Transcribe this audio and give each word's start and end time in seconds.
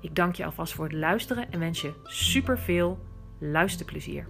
Ik 0.00 0.14
dank 0.14 0.34
je 0.34 0.44
alvast 0.44 0.72
voor 0.72 0.84
het 0.84 0.94
luisteren 0.94 1.50
en 1.50 1.58
wens 1.58 1.80
je 1.80 1.92
super 2.04 2.58
veel 2.58 2.98
luisterplezier. 3.38 4.28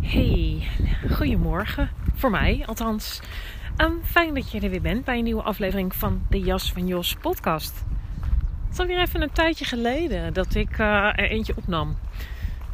Hey, 0.00 0.68
goedemorgen. 1.10 1.90
Voor 2.14 2.30
mij 2.30 2.62
althans. 2.66 3.20
Um, 3.76 4.00
fijn 4.04 4.34
dat 4.34 4.50
je 4.50 4.60
er 4.60 4.70
weer 4.70 4.80
bent 4.80 5.04
bij 5.04 5.18
een 5.18 5.24
nieuwe 5.24 5.42
aflevering 5.42 5.94
van 5.94 6.26
de 6.30 6.40
Jas 6.40 6.72
van 6.72 6.86
Jos 6.86 7.14
podcast. 7.14 7.84
Het 8.64 8.72
is 8.72 8.78
alweer 8.78 9.00
even 9.00 9.22
een 9.22 9.32
tijdje 9.32 9.64
geleden 9.64 10.32
dat 10.32 10.54
ik 10.54 10.78
uh, 10.78 11.06
er 11.06 11.30
eentje 11.30 11.56
opnam. 11.56 11.96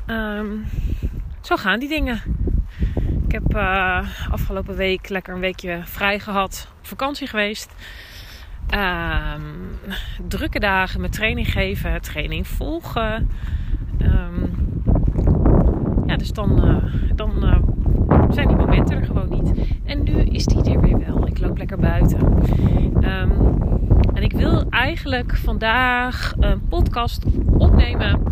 Um, 0.07 0.65
zo 1.41 1.57
gaan 1.57 1.81
die 1.81 1.89
dingen. 1.89 2.23
Ik 3.33 3.41
heb 3.43 3.57
uh, 3.57 3.99
afgelopen 4.31 4.77
week 4.77 5.09
lekker 5.09 5.35
een 5.35 5.41
weekje 5.41 5.81
vrij 5.85 6.19
gehad. 6.19 6.69
Op 6.79 6.87
vakantie 6.87 7.27
geweest. 7.27 7.75
Um, 8.75 9.79
drukke 10.29 10.59
dagen 10.59 11.01
met 11.01 11.13
training 11.13 11.53
geven, 11.53 12.03
training 12.03 12.47
volgen. 12.47 13.31
Um, 14.03 14.51
ja, 16.07 16.17
dus 16.17 16.33
dan, 16.33 16.69
uh, 16.69 17.15
dan 17.15 17.45
uh, 17.45 17.59
zijn 18.31 18.49
die 18.49 18.57
momenten 18.57 18.97
er 18.97 19.07
gewoon 19.07 19.29
niet. 19.29 19.53
En 19.85 20.03
nu 20.03 20.13
is 20.13 20.45
die 20.45 20.73
er 20.73 20.81
weer 20.81 20.99
wel. 20.99 21.27
Ik 21.27 21.39
loop 21.39 21.59
lekker 21.59 21.79
buiten. 21.79 22.21
Um, 22.95 23.33
en 24.15 24.23
ik 24.23 24.33
wil 24.33 24.65
eigenlijk 24.71 25.37
vandaag 25.37 26.35
een 26.39 26.69
podcast 26.69 27.25
opnemen 27.59 28.23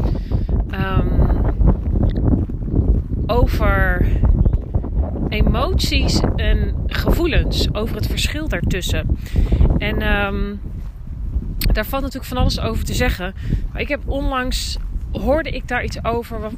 over 3.26 4.06
emoties 5.30 6.20
en 6.36 6.74
gevoelens, 6.86 7.74
over 7.74 7.96
het 7.96 8.06
verschil 8.06 8.48
daartussen. 8.48 9.18
En 9.78 10.26
um, 10.26 10.60
daar 11.58 11.86
valt 11.86 12.02
natuurlijk 12.02 12.30
van 12.30 12.40
alles 12.42 12.60
over 12.60 12.84
te 12.84 12.94
zeggen. 12.94 13.34
Maar 13.72 13.80
ik 13.80 13.88
heb 13.88 14.00
onlangs 14.04 14.78
hoorde 15.12 15.50
ik 15.50 15.68
daar 15.68 15.84
iets 15.84 16.04
over 16.04 16.40
wat, 16.40 16.52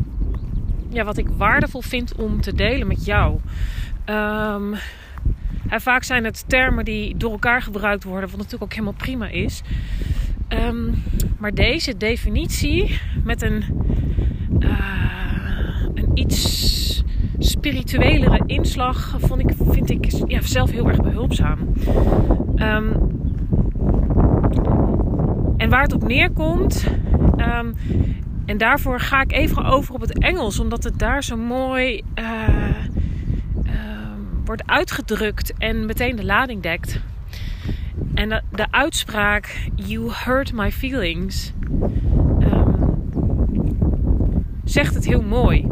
ja, 0.88 1.04
wat 1.04 1.18
ik 1.18 1.28
waardevol 1.36 1.80
vind 1.80 2.14
om 2.14 2.40
te 2.40 2.54
delen 2.54 2.86
met 2.86 3.04
jou. 3.04 3.38
En 5.72 5.80
vaak 5.80 6.02
zijn 6.02 6.24
het 6.24 6.44
termen 6.46 6.84
die 6.84 7.16
door 7.16 7.30
elkaar 7.30 7.62
gebruikt 7.62 8.04
worden, 8.04 8.28
wat 8.28 8.38
natuurlijk 8.38 8.62
ook 8.62 8.72
helemaal 8.72 8.92
prima 8.92 9.28
is. 9.28 9.62
Um, 10.48 11.02
maar 11.38 11.54
deze 11.54 11.96
definitie 11.96 13.00
met 13.24 13.42
een, 13.42 13.64
uh, 14.58 15.86
een 15.94 16.10
iets 16.14 17.02
spirituelere 17.62 18.42
inslag 18.46 19.16
vond 19.18 19.40
ik, 19.40 19.50
vind 19.70 19.90
ik 19.90 20.30
ja, 20.30 20.40
zelf 20.40 20.70
heel 20.70 20.88
erg 20.88 21.02
behulpzaam. 21.02 21.58
Um, 22.56 23.10
en 25.56 25.70
waar 25.70 25.82
het 25.82 25.92
op 25.92 26.02
neerkomt, 26.02 26.86
um, 27.36 27.74
en 28.46 28.58
daarvoor 28.58 29.00
ga 29.00 29.20
ik 29.20 29.32
even 29.32 29.64
over 29.64 29.94
op 29.94 30.00
het 30.00 30.18
Engels, 30.18 30.60
omdat 30.60 30.84
het 30.84 30.98
daar 30.98 31.24
zo 31.24 31.36
mooi 31.36 32.02
uh, 32.18 32.24
uh, 33.66 33.72
wordt 34.44 34.66
uitgedrukt 34.66 35.52
en 35.58 35.86
meteen 35.86 36.16
de 36.16 36.24
lading 36.24 36.62
dekt. 36.62 37.00
En 38.14 38.28
de, 38.28 38.66
uitspraak, 38.70 39.68
You 39.74 40.10
hurt 40.24 40.52
my 40.52 40.72
feelings, 40.72 41.52
zegt 44.64 44.94
het 44.94 45.06
heel 45.06 45.22
mooi. 45.22 45.66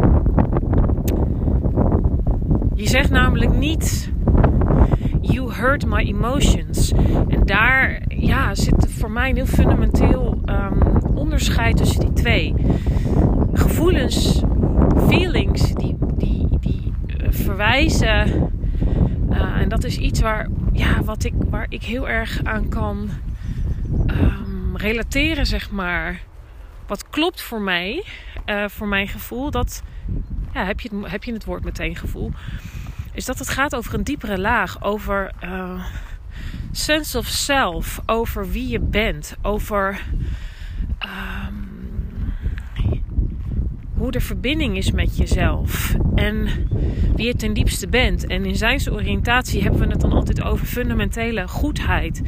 Je 2.81 2.89
zegt 2.89 3.11
namelijk 3.11 3.53
niet 3.53 4.11
You 5.21 5.53
hurt 5.53 5.87
my 5.87 5.99
emotions. 5.99 6.93
En 7.29 7.43
daar 7.47 8.03
ja, 8.09 8.55
zit 8.55 8.87
voor 8.89 9.11
mij 9.11 9.29
een 9.29 9.37
heel 9.37 9.47
fundamenteel 9.47 10.43
um, 10.47 10.83
onderscheid 11.15 11.77
tussen 11.77 12.01
die 12.01 12.13
twee. 12.13 12.55
Gevoelens, 13.53 14.43
feelings, 15.09 15.75
die, 15.75 15.97
die, 16.15 16.47
die 16.61 16.93
uh, 17.07 17.27
verwijzen. 17.31 18.51
Uh, 19.31 19.57
en 19.57 19.69
dat 19.69 19.85
is 19.85 19.99
iets 19.99 20.21
waar, 20.21 20.49
ja, 20.73 21.03
wat 21.03 21.25
ik, 21.25 21.35
waar 21.51 21.67
ik 21.69 21.83
heel 21.83 22.09
erg 22.09 22.41
aan 22.45 22.69
kan 22.69 23.11
um, 24.07 24.77
relateren, 24.77 25.47
zeg 25.47 25.71
maar. 25.71 26.21
Wat 26.87 27.09
klopt 27.11 27.43
voor 27.43 27.61
mij, 27.61 28.05
uh, 28.47 28.65
voor 28.69 28.89
mijn 28.89 29.09
gevoel, 29.09 29.51
dat 29.51 29.83
ja, 30.55 30.65
heb, 30.65 30.81
je 30.81 30.89
het, 30.93 31.11
heb 31.11 31.25
je 31.25 31.33
het 31.33 31.45
woord 31.45 31.65
meteen 31.65 31.97
gevoel. 31.97 32.33
Is 33.13 33.25
dat 33.25 33.39
het 33.39 33.49
gaat 33.49 33.75
over 33.75 33.95
een 33.95 34.05
diepere 34.05 34.39
laag. 34.39 34.83
Over 34.83 35.33
uh, 35.45 35.85
sense 36.73 37.19
of 37.19 37.27
self. 37.27 38.01
Over 38.07 38.51
wie 38.51 38.69
je 38.69 38.81
bent. 38.81 39.37
Over 39.43 40.01
um, 41.01 41.69
hoe 43.95 44.11
de 44.11 44.21
verbinding 44.21 44.77
is 44.77 44.91
met 44.91 45.17
jezelf. 45.17 45.97
En 46.15 46.49
wie 47.17 47.27
je 47.27 47.35
ten 47.35 47.53
diepste 47.53 47.89
bent. 47.89 48.27
En 48.27 48.45
in 48.45 48.57
zijn 48.57 48.91
oriëntatie 48.91 49.63
hebben 49.63 49.81
we 49.81 49.87
het 49.87 50.01
dan 50.01 50.13
altijd 50.13 50.43
over 50.43 50.67
fundamentele 50.67 51.49
goedheid. 51.49 52.23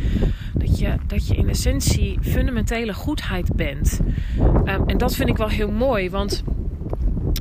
Dat 0.55 0.79
je, 0.79 0.95
dat 1.07 1.27
je 1.27 1.35
in 1.35 1.49
essentie 1.49 2.19
fundamentele 2.23 2.95
goedheid 2.95 3.57
bent. 3.57 4.01
Um, 4.39 4.87
en 4.87 4.99
dat 4.99 5.15
vind 5.15 5.29
ik 5.29 5.37
wel 5.37 5.49
heel 5.49 5.71
mooi. 5.71 6.11
Want 6.11 6.43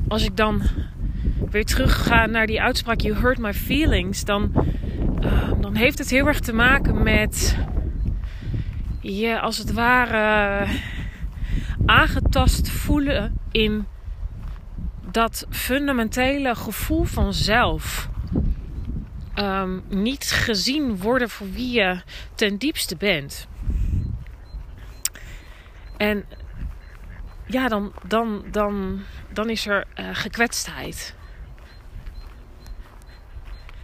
als 0.08 0.24
ik 0.24 0.36
dan 0.36 0.62
weer 1.50 1.64
terugga 1.64 2.26
naar 2.26 2.46
die 2.46 2.62
uitspraak 2.62 3.00
You 3.00 3.14
hurt 3.14 3.38
my 3.38 3.54
feelings, 3.54 4.24
dan, 4.24 4.52
uh, 5.20 5.52
dan 5.60 5.74
heeft 5.74 5.98
het 5.98 6.10
heel 6.10 6.26
erg 6.26 6.40
te 6.40 6.52
maken 6.52 7.02
met 7.02 7.56
je 9.00 9.40
als 9.40 9.58
het 9.58 9.72
ware 9.72 10.66
aangetast 11.86 12.70
voelen 12.70 13.38
in 13.50 13.86
dat 15.10 15.46
fundamentele 15.50 16.54
gevoel 16.54 17.04
van 17.04 17.34
zelf. 17.34 18.10
Um, 19.34 19.82
niet 19.88 20.24
gezien 20.24 20.96
worden 20.96 21.30
voor 21.30 21.50
wie 21.50 21.70
je 21.70 22.00
ten 22.34 22.58
diepste 22.58 22.96
bent. 22.96 23.46
En 25.96 26.24
ja, 27.52 27.68
dan, 27.68 27.92
dan, 28.06 28.44
dan, 28.50 29.02
dan 29.32 29.50
is 29.50 29.66
er 29.66 29.84
uh, 30.00 30.08
gekwetstheid. 30.12 31.14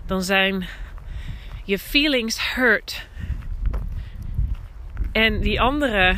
Dan 0.06 0.22
zijn 0.22 0.66
je 1.64 1.78
feelings 1.78 2.54
hurt. 2.54 3.06
En 5.12 5.40
die 5.40 5.60
andere, 5.60 6.16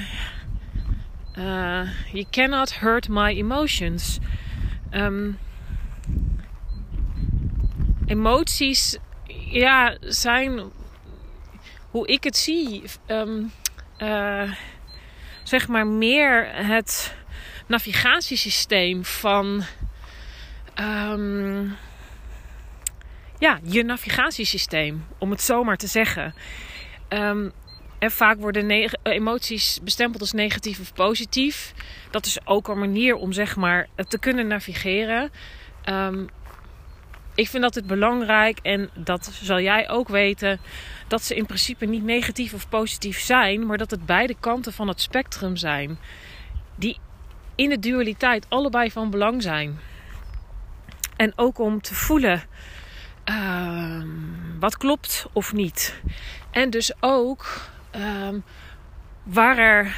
uh, 1.38 1.88
you 2.12 2.26
cannot 2.30 2.78
hurt 2.78 3.08
my 3.08 3.28
emotions. 3.36 4.18
Um, 4.90 5.38
emoties, 8.06 8.98
ja, 9.50 9.96
zijn 10.00 10.60
hoe 11.90 12.06
ik 12.06 12.24
het 12.24 12.36
zie, 12.36 12.82
um, 13.06 13.50
uh, 13.98 14.52
zeg 15.42 15.68
maar 15.68 15.86
meer 15.86 16.48
het 16.54 17.18
navigatiesysteem 17.70 19.04
van 19.04 19.64
um, 20.80 21.76
ja, 23.38 23.58
je 23.62 23.84
navigatiesysteem, 23.84 25.06
om 25.18 25.30
het 25.30 25.42
zomaar 25.42 25.76
te 25.76 25.86
zeggen. 25.86 26.34
Um, 27.08 27.52
en 27.98 28.10
vaak 28.10 28.38
worden 28.38 28.90
emoties 29.02 29.80
bestempeld 29.82 30.20
als 30.20 30.32
negatief 30.32 30.80
of 30.80 30.92
positief. 30.92 31.74
Dat 32.10 32.26
is 32.26 32.46
ook 32.46 32.68
een 32.68 32.78
manier 32.78 33.14
om 33.14 33.32
zeg 33.32 33.56
maar 33.56 33.88
te 34.08 34.18
kunnen 34.18 34.46
navigeren. 34.46 35.30
Um, 35.84 36.28
ik 37.34 37.48
vind 37.48 37.62
dat 37.62 37.74
het 37.74 37.86
belangrijk 37.86 38.58
en 38.62 38.90
dat 38.94 39.30
zal 39.42 39.60
jij 39.60 39.88
ook 39.88 40.08
weten. 40.08 40.60
Dat 41.08 41.22
ze 41.22 41.34
in 41.34 41.46
principe 41.46 41.86
niet 41.86 42.04
negatief 42.04 42.52
of 42.52 42.68
positief 42.68 43.20
zijn, 43.20 43.66
maar 43.66 43.78
dat 43.78 43.90
het 43.90 44.06
beide 44.06 44.36
kanten 44.40 44.72
van 44.72 44.88
het 44.88 45.00
spectrum 45.00 45.56
zijn. 45.56 45.98
Die 46.76 46.98
in 47.60 47.68
de 47.68 47.78
dualiteit 47.78 48.46
allebei 48.48 48.90
van 48.90 49.10
belang 49.10 49.42
zijn. 49.42 49.78
En 51.16 51.32
ook 51.36 51.58
om 51.58 51.80
te 51.80 51.94
voelen 51.94 52.42
uh, 53.24 54.02
wat 54.60 54.76
klopt 54.76 55.26
of 55.32 55.52
niet. 55.52 56.00
En 56.50 56.70
dus 56.70 56.92
ook 57.00 57.60
uh, 57.96 58.28
waar 59.22 59.58
er 59.58 59.96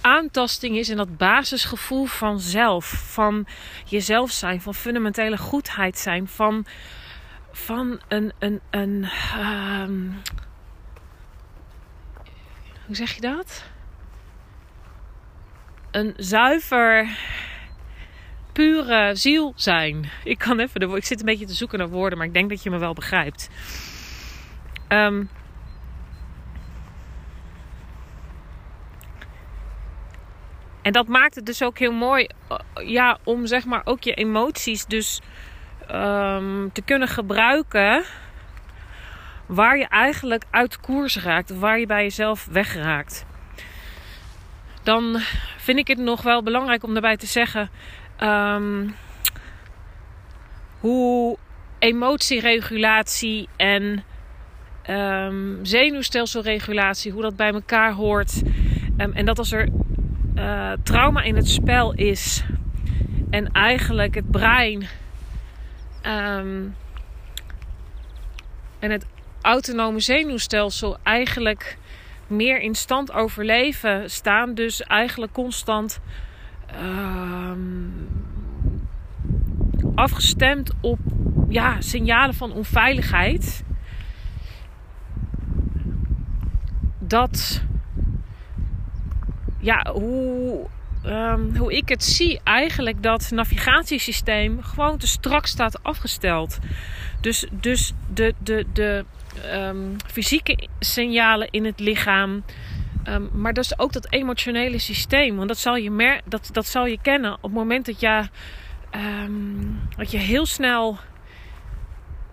aantasting 0.00 0.76
is 0.76 0.88
en 0.88 0.96
dat 0.96 1.16
basisgevoel 1.16 2.04
van 2.04 2.40
zelf, 2.40 2.86
van 2.86 3.46
jezelf 3.86 4.30
zijn, 4.30 4.60
van 4.60 4.74
fundamentele 4.74 5.38
goedheid 5.38 5.98
zijn, 5.98 6.28
van, 6.28 6.66
van 7.52 8.00
een, 8.08 8.32
een, 8.38 8.60
een 8.70 9.08
um, 9.38 10.22
hoe 12.86 12.96
zeg 12.96 13.12
je 13.12 13.20
dat? 13.20 13.64
Een 15.96 16.14
zuiver, 16.16 17.18
pure 18.52 19.14
ziel 19.14 19.52
zijn. 19.56 20.10
Ik 20.24 20.38
kan 20.38 20.58
even, 20.58 20.80
de, 20.80 20.96
ik 20.96 21.04
zit 21.04 21.18
een 21.18 21.26
beetje 21.26 21.46
te 21.46 21.54
zoeken 21.54 21.78
naar 21.78 21.88
woorden, 21.88 22.18
maar 22.18 22.26
ik 22.26 22.32
denk 22.32 22.50
dat 22.50 22.62
je 22.62 22.70
me 22.70 22.78
wel 22.78 22.92
begrijpt. 22.92 23.50
Um, 24.88 25.28
En 30.82 30.92
dat 30.92 31.08
maakt 31.08 31.34
het 31.34 31.46
dus 31.46 31.62
ook 31.62 31.78
heel 31.78 31.92
mooi 31.92 32.28
eh, 32.48 32.58
ja, 32.88 33.18
om 33.24 33.46
zeg 33.46 33.64
maar 33.64 33.82
ook 33.84 34.02
je 34.02 34.14
emoties 34.14 34.86
dus 34.86 35.20
um, 35.90 36.72
te 36.72 36.82
kunnen 36.84 37.08
gebruiken 37.08 38.04
waar 39.46 39.78
je 39.78 39.88
eigenlijk 39.88 40.44
uit 40.50 40.80
koers 40.80 41.22
raakt, 41.22 41.58
waar 41.58 41.78
je 41.78 41.86
bij 41.86 42.02
jezelf 42.02 42.48
wegraakt. 42.50 43.26
Dan 44.86 45.18
vind 45.56 45.78
ik 45.78 45.88
het 45.88 45.98
nog 45.98 46.22
wel 46.22 46.42
belangrijk 46.42 46.82
om 46.82 46.92
daarbij 46.92 47.16
te 47.16 47.26
zeggen 47.26 47.70
um, 48.20 48.94
hoe 50.80 51.38
emotieregulatie 51.78 53.48
en 53.56 54.04
um, 54.90 55.58
zenuwstelselregulatie, 55.62 57.12
hoe 57.12 57.22
dat 57.22 57.36
bij 57.36 57.52
elkaar 57.52 57.92
hoort. 57.92 58.42
en 58.96 59.24
dat 59.24 59.38
als 59.38 59.52
er 59.52 59.68
uh, 60.34 60.72
trauma 60.82 61.22
in 61.22 61.36
het 61.36 61.48
spel 61.48 61.94
is. 61.94 62.44
En 63.30 63.52
eigenlijk 63.52 64.14
het 64.14 64.30
brein 64.30 64.86
en 68.78 68.90
het 68.90 69.06
autonome 69.40 70.00
zenuwstelsel 70.00 70.96
eigenlijk 71.02 71.78
meer 72.28 72.60
in 72.60 72.74
stand 72.74 73.12
overleven 73.12 74.10
staan. 74.10 74.54
Dus 74.54 74.82
eigenlijk 74.82 75.32
constant 75.32 76.00
um, 76.82 78.08
afgestemd 79.94 80.70
op 80.80 80.98
ja, 81.48 81.80
signalen 81.80 82.34
van 82.34 82.52
onveiligheid. 82.52 83.64
Dat 86.98 87.64
ja, 89.58 89.92
hoe, 89.92 90.66
um, 91.06 91.56
hoe 91.56 91.76
ik 91.76 91.88
het 91.88 92.04
zie, 92.04 92.40
eigenlijk 92.44 93.02
dat 93.02 93.30
navigatiesysteem 93.30 94.62
gewoon 94.62 94.98
te 94.98 95.06
strak 95.06 95.46
staat 95.46 95.82
afgesteld. 95.82 96.58
Dus, 97.20 97.46
dus 97.50 97.92
de, 98.14 98.34
de, 98.38 98.66
de 98.72 99.04
um, 99.52 99.96
fysieke 100.06 100.68
signalen 100.78 101.48
in 101.50 101.64
het 101.64 101.80
lichaam. 101.80 102.44
Um, 103.08 103.30
maar 103.32 103.52
dat 103.52 103.64
is 103.64 103.78
ook 103.78 103.92
dat 103.92 104.12
emotionele 104.12 104.78
systeem. 104.78 105.36
Want 105.36 105.48
dat 105.48 105.58
zal 105.58 105.76
je, 105.76 105.90
mer 105.90 106.20
dat, 106.24 106.48
dat 106.52 106.66
zal 106.66 106.86
je 106.86 106.98
kennen 107.02 107.32
op 107.32 107.42
het 107.42 107.52
moment 107.52 107.86
dat 107.86 108.00
je, 108.00 108.28
dat 109.96 110.10
je 110.10 110.18
heel 110.18 110.46
snel 110.46 110.98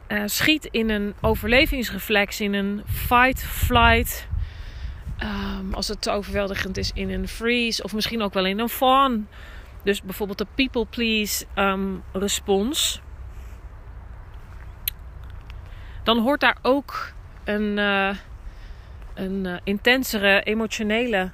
uh, 0.07 0.23
schiet 0.25 0.65
in 0.65 0.89
een 0.89 1.13
overlevingsreflex, 1.21 2.41
in 2.41 2.53
een 2.53 2.81
fight, 2.87 3.43
flight 3.43 4.27
als 5.71 5.87
het 5.87 6.01
te 6.01 6.11
overweldigend 6.11 6.77
is 6.77 6.91
in 6.93 7.09
een 7.09 7.27
freeze 7.27 7.83
of 7.83 7.93
misschien 7.93 8.21
ook 8.21 8.33
wel 8.33 8.45
in 8.45 8.59
een 8.59 8.69
fawn. 8.69 9.27
Dus 9.83 10.01
bijvoorbeeld 10.01 10.37
de 10.37 10.47
people 10.55 10.85
please 10.85 11.45
um, 11.55 12.03
respons. 12.13 13.01
Dan 16.03 16.17
hoort 16.17 16.39
daar 16.39 16.57
ook 16.61 17.13
een, 17.43 17.77
uh, 17.77 18.09
een 19.13 19.45
uh, 19.45 19.55
intensere 19.63 20.41
emotionele 20.43 21.31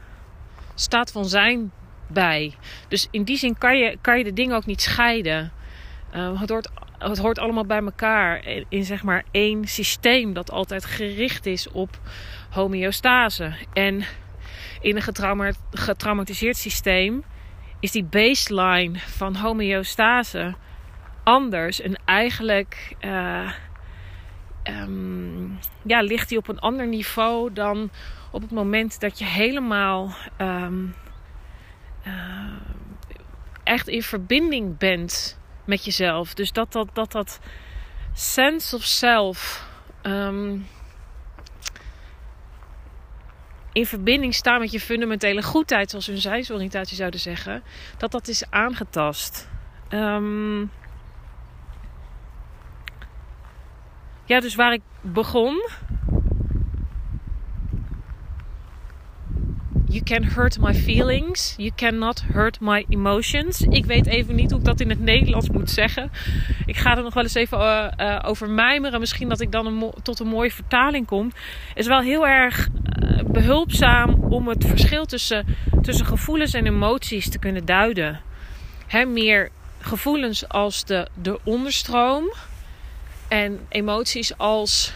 staat 0.75 1.11
van 1.11 1.25
zijn 1.25 1.71
bij. 2.07 2.53
Dus 2.87 3.07
in 3.11 3.23
die 3.23 3.37
zin 3.37 3.57
kan 3.57 3.77
je, 3.77 3.97
kan 4.01 4.17
je 4.17 4.23
de 4.23 4.33
dingen 4.33 4.55
ook 4.55 4.65
niet 4.65 4.81
scheiden. 4.81 5.51
Uh, 6.15 6.39
het, 6.39 6.49
hoort, 6.49 6.69
het 6.97 7.17
hoort 7.17 7.39
allemaal 7.39 7.65
bij 7.65 7.83
elkaar 7.83 8.45
in, 8.69 8.85
zeg 8.85 9.03
maar 9.03 9.23
één 9.31 9.67
systeem 9.67 10.33
dat 10.33 10.51
altijd 10.51 10.85
gericht 10.85 11.45
is 11.45 11.69
op 11.69 11.99
homeostase. 12.49 13.53
En 13.73 14.03
in 14.81 14.95
een 14.95 15.01
getrauma 15.01 15.51
getraumatiseerd 15.71 16.57
systeem 16.57 17.23
is 17.79 17.91
die 17.91 18.03
baseline 18.03 18.99
van 18.99 19.35
homeostase 19.35 20.55
anders. 21.23 21.81
En 21.81 21.99
eigenlijk 22.05 22.95
um, 24.63 25.59
ja, 25.81 26.01
ligt 26.01 26.29
die 26.29 26.37
op 26.37 26.47
een 26.47 26.59
ander 26.59 26.87
niveau 26.87 27.53
dan 27.53 27.89
op 28.31 28.41
het 28.41 28.51
moment 28.51 28.99
dat 28.99 29.19
je 29.19 29.25
helemaal 29.25 30.15
um, 30.37 30.95
uh, 32.07 32.13
echt 33.63 33.87
in 33.87 34.03
verbinding 34.03 34.77
bent 34.77 35.39
met 35.65 35.85
jezelf. 35.85 36.33
Dus 36.33 36.51
dat 36.51 36.71
dat, 36.71 36.89
dat, 36.93 37.11
dat 37.11 37.39
sense 38.13 38.75
of 38.75 38.83
self. 38.83 39.67
Um, 40.03 40.67
in 43.73 43.85
verbinding 43.85 44.35
staan 44.35 44.59
met 44.59 44.71
je 44.71 44.79
fundamentele 44.79 45.43
goedheid, 45.43 45.89
zoals 45.89 46.07
hun 46.07 46.17
zijsoriëntatie 46.17 46.95
zouden 46.95 47.19
zeggen, 47.19 47.63
dat 47.97 48.11
dat 48.11 48.27
is 48.27 48.49
aangetast. 48.49 49.49
Um, 49.89 50.71
ja, 54.29 54.39
dus 54.39 54.55
waar 54.55 54.73
ik 54.73 54.81
begon, 55.01 55.61
You 59.89 60.03
can 60.03 60.23
hurt 60.23 60.59
my 60.59 60.73
feelings. 60.73 61.55
You 61.57 61.71
cannot 61.75 62.23
hurt 62.33 62.59
my 62.59 62.85
emotions. 62.89 63.61
Ik 63.61 63.85
weet 63.85 64.05
even 64.05 64.35
niet 64.35 64.51
hoe 64.51 64.59
ik 64.59 64.65
dat 64.65 64.79
in 64.79 64.89
het 64.89 64.99
Nederlands 64.99 65.49
moet 65.49 65.69
zeggen. 65.69 66.11
Ik 66.65 66.77
ga 66.77 66.97
er 66.97 67.03
nog 67.03 67.13
wel 67.13 67.23
eens 67.23 67.33
even 67.33 67.59
uh, 67.59 67.87
uh, 67.97 68.19
over 68.25 68.49
mijmeren. 68.49 68.99
Misschien 68.99 69.29
dat 69.29 69.41
ik 69.41 69.51
dan 69.51 69.93
tot 70.01 70.19
een 70.19 70.27
mooie 70.27 70.51
vertaling 70.51 71.05
kom. 71.05 71.31
Is 71.75 71.87
wel 71.87 72.01
heel 72.01 72.27
erg 72.27 72.67
uh, 72.67 73.23
behulpzaam 73.23 74.13
om 74.13 74.47
het 74.47 74.65
verschil 74.65 75.05
tussen, 75.05 75.45
tussen 75.81 76.05
gevoelens 76.05 76.53
en 76.53 76.65
emoties 76.65 77.29
te 77.29 77.39
kunnen 77.39 77.65
duiden. 77.65 78.21
He, 78.87 79.05
meer 79.05 79.49
gevoelens 79.79 80.49
als 80.49 80.85
de, 80.85 81.07
de 81.21 81.39
onderstroom. 81.43 82.33
En 83.29 83.59
emoties 83.69 84.37
als 84.37 84.93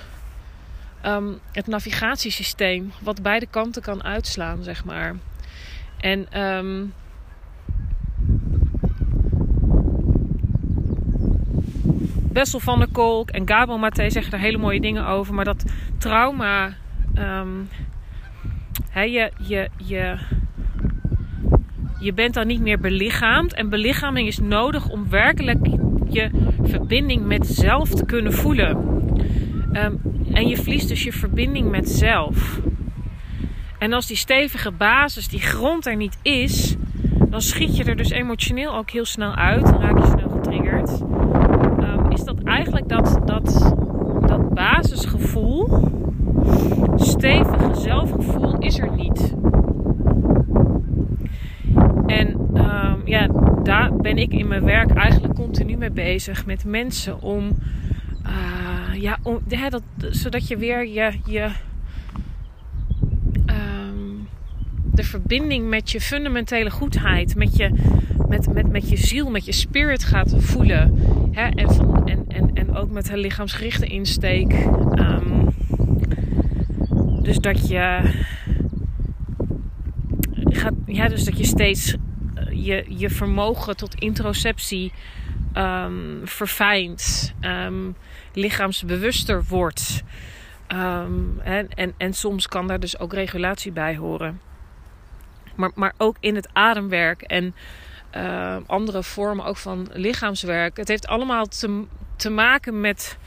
um, 1.05 1.39
het 1.51 1.67
navigatiesysteem, 1.67 2.91
wat 3.01 3.21
beide 3.21 3.45
kanten 3.45 3.81
kan 3.81 4.03
uitslaan, 4.03 4.63
zeg 4.63 4.85
maar. 4.85 5.15
En 5.99 6.27
Bessel 12.33 12.59
van 12.59 12.79
der 12.79 12.87
Kolk 12.91 13.29
en 13.29 13.47
Gabriel 13.47 13.77
Maté 13.77 14.09
zeggen 14.09 14.33
er 14.33 14.39
hele 14.39 14.57
mooie 14.57 14.81
dingen 14.81 15.07
over, 15.07 15.33
maar 15.33 15.45
dat 15.45 15.63
trauma, 15.97 16.73
um, 17.17 17.69
je, 18.93 19.31
je, 19.37 19.69
je, 19.77 20.17
je 21.99 22.13
bent 22.13 22.33
dan 22.33 22.47
niet 22.47 22.61
meer 22.61 22.79
belichaamd. 22.79 23.53
En 23.53 23.69
belichaming 23.69 24.27
is 24.27 24.39
nodig 24.39 24.89
om 24.89 25.09
werkelijk 25.09 25.59
je 26.13 26.29
verbinding 26.63 27.25
met 27.25 27.47
zelf 27.47 27.89
te 27.89 28.05
kunnen 28.05 28.33
voelen. 28.33 28.77
Um, 29.73 30.01
en 30.33 30.47
je 30.47 30.57
verliest 30.57 30.87
dus 30.87 31.03
je 31.03 31.11
verbinding 31.13 31.69
met 31.69 31.89
zelf. 31.89 32.59
En 33.79 33.93
als 33.93 34.07
die 34.07 34.17
stevige 34.17 34.71
basis, 34.71 35.27
die 35.27 35.41
grond 35.41 35.85
er 35.85 35.95
niet 35.95 36.17
is, 36.21 36.75
dan 37.29 37.41
schiet 37.41 37.77
je 37.77 37.83
er 37.83 37.95
dus 37.95 38.09
emotioneel 38.09 38.75
ook 38.75 38.89
heel 38.89 39.05
snel 39.05 39.35
uit. 39.35 39.65
Dan 39.65 39.81
raak 39.81 39.97
je 39.97 40.05
snel 40.05 40.29
getriggerd. 40.29 41.01
Um, 41.79 42.11
is 42.11 42.23
dat 42.23 42.43
eigenlijk 42.43 42.89
dat, 42.89 43.19
dat, 43.25 43.75
dat 44.27 44.53
basisgevoel 44.53 45.91
stevig 46.95 47.75
zelfgevoel 47.75 48.57
is 48.57 48.79
er 48.79 48.91
niet. 48.91 49.35
En 52.05 52.49
ehm, 52.53 52.97
ja, 53.05 53.27
daar 53.63 53.95
ben 53.95 54.17
ik 54.17 54.31
in 54.33 54.47
mijn 54.47 54.63
werk 54.63 54.91
eigenlijk 54.91 55.35
continu 55.35 55.77
mee 55.77 55.91
bezig 55.91 56.45
met 56.45 56.65
mensen 56.65 57.21
om, 57.21 57.57
uh, 58.25 59.01
ja, 59.01 59.17
om 59.23 59.39
hè, 59.47 59.69
dat, 59.69 59.83
zodat 59.97 60.47
je 60.47 60.57
weer 60.57 60.87
je, 60.87 61.11
je 61.25 61.49
um, 63.45 64.27
de 64.91 65.03
verbinding 65.03 65.69
met 65.69 65.91
je 65.91 66.01
fundamentele 66.01 66.71
goedheid, 66.71 67.35
met 67.35 67.55
je, 67.55 67.71
met, 68.27 68.53
met, 68.53 68.71
met 68.71 68.89
je 68.89 68.97
ziel, 68.97 69.29
met 69.29 69.45
je 69.45 69.51
spirit 69.51 70.03
gaat 70.03 70.33
voelen. 70.37 70.99
Hè? 71.31 71.47
En, 71.47 71.73
van, 71.73 72.07
en, 72.07 72.25
en, 72.27 72.49
en 72.53 72.75
ook 72.75 72.91
met 72.91 73.09
een 73.09 73.17
lichaamsgerichte 73.17 73.85
insteek. 73.85 74.53
Um, 74.95 75.55
dus 77.21 77.37
dat 77.37 77.67
je 77.67 78.11
gaat, 80.45 80.73
ja, 80.85 81.07
dus 81.07 81.23
dat 81.23 81.37
je 81.37 81.45
steeds 81.45 81.93
eh, 81.93 81.99
je, 82.53 82.85
je 82.87 83.09
vermogen 83.09 83.77
tot 83.77 83.95
introceptie 83.95 84.93
um, 85.57 86.21
verfijnt, 86.23 87.33
um, 87.41 87.95
lichaamsbewuster 88.33 89.43
wordt. 89.43 90.03
Um, 90.67 91.39
en, 91.39 91.69
en, 91.69 91.93
en 91.97 92.13
soms 92.13 92.47
kan 92.47 92.67
daar 92.67 92.79
dus 92.79 92.99
ook 92.99 93.13
regulatie 93.13 93.71
bij 93.71 93.95
horen. 93.95 94.41
Maar, 95.55 95.71
maar 95.75 95.93
ook 95.97 96.15
in 96.19 96.35
het 96.35 96.49
ademwerk 96.53 97.21
en 97.21 97.55
andere 98.67 99.03
vormen 99.03 99.45
ook 99.45 99.57
van 99.57 99.89
lichaamswerk. 99.93 100.77
Het 100.77 100.87
heeft 100.87 101.07
allemaal 101.07 101.45
te, 101.45 101.83
te 102.15 102.29
maken 102.29 102.81
met 102.81 103.17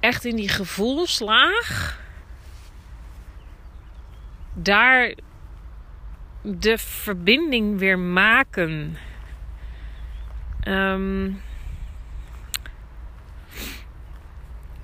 echt 0.00 0.24
in 0.24 0.36
die 0.36 0.48
gevoelslaag. 0.48 2.00
Daar 4.52 5.14
de 6.42 6.78
verbinding 6.78 7.78
weer 7.78 7.98
maken. 7.98 8.96
Um, 10.68 11.40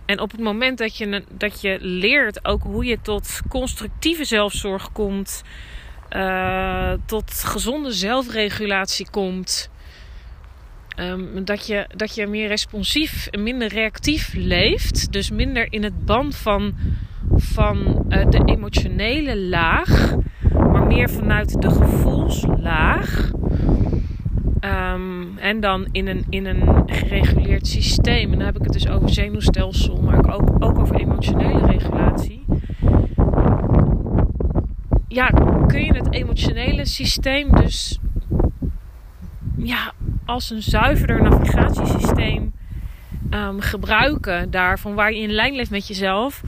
en 0.06 0.20
op 0.20 0.30
het 0.30 0.40
moment 0.40 0.78
dat 0.78 0.96
je, 0.96 1.24
dat 1.30 1.60
je 1.60 1.78
leert 1.80 2.44
ook 2.44 2.62
hoe 2.62 2.84
je 2.84 2.98
tot 3.02 3.40
constructieve 3.48 4.24
zelfzorg 4.24 4.92
komt, 4.92 5.42
uh, 6.10 6.92
tot 7.06 7.32
gezonde 7.32 7.92
zelfregulatie 7.92 9.10
komt, 9.10 9.70
um, 10.96 11.44
dat, 11.44 11.66
je, 11.66 11.86
dat 11.96 12.14
je 12.14 12.26
meer 12.26 12.48
responsief 12.48 13.26
en 13.26 13.42
minder 13.42 13.68
reactief 13.68 14.32
leeft, 14.34 15.12
dus 15.12 15.30
minder 15.30 15.72
in 15.72 15.82
het 15.82 16.04
band 16.04 16.36
van, 16.36 16.74
van 17.36 18.04
uh, 18.08 18.30
de 18.30 18.42
emotionele 18.44 19.38
laag, 19.38 20.14
meer 20.86 21.10
vanuit 21.10 21.62
de 21.62 21.70
gevoelslaag. 21.70 23.30
Um, 24.60 25.38
en 25.38 25.60
dan 25.60 25.88
in 25.92 26.06
een, 26.06 26.24
in 26.28 26.46
een 26.46 26.82
gereguleerd 26.86 27.66
systeem. 27.66 28.32
En 28.32 28.38
dan 28.38 28.46
heb 28.46 28.56
ik 28.56 28.62
het 28.62 28.72
dus 28.72 28.88
over 28.88 29.10
zenuwstelsel, 29.10 30.00
maar 30.02 30.34
ook, 30.34 30.64
ook 30.64 30.78
over 30.78 30.96
emotionele 30.96 31.66
regulatie. 31.66 32.44
Ja, 35.08 35.26
kun 35.66 35.84
je 35.84 35.92
het 35.92 36.12
emotionele 36.12 36.86
systeem 36.86 37.50
dus 37.50 37.98
ja, 39.56 39.92
als 40.24 40.50
een 40.50 40.62
zuiverder 40.62 41.22
navigatiesysteem 41.22 42.52
um, 43.30 43.60
gebruiken. 43.60 44.50
Daarvan 44.50 44.94
waar 44.94 45.12
je 45.12 45.20
in 45.20 45.30
lijn 45.30 45.54
leeft 45.54 45.70
met 45.70 45.88
jezelf. 45.88 46.42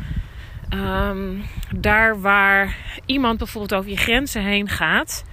Um, 0.74 1.44
daar 1.76 2.20
waar 2.20 2.76
iemand 3.06 3.38
bijvoorbeeld 3.38 3.74
over 3.74 3.90
je 3.90 3.96
grenzen 3.96 4.42
heen 4.42 4.68
gaat. 4.68 5.24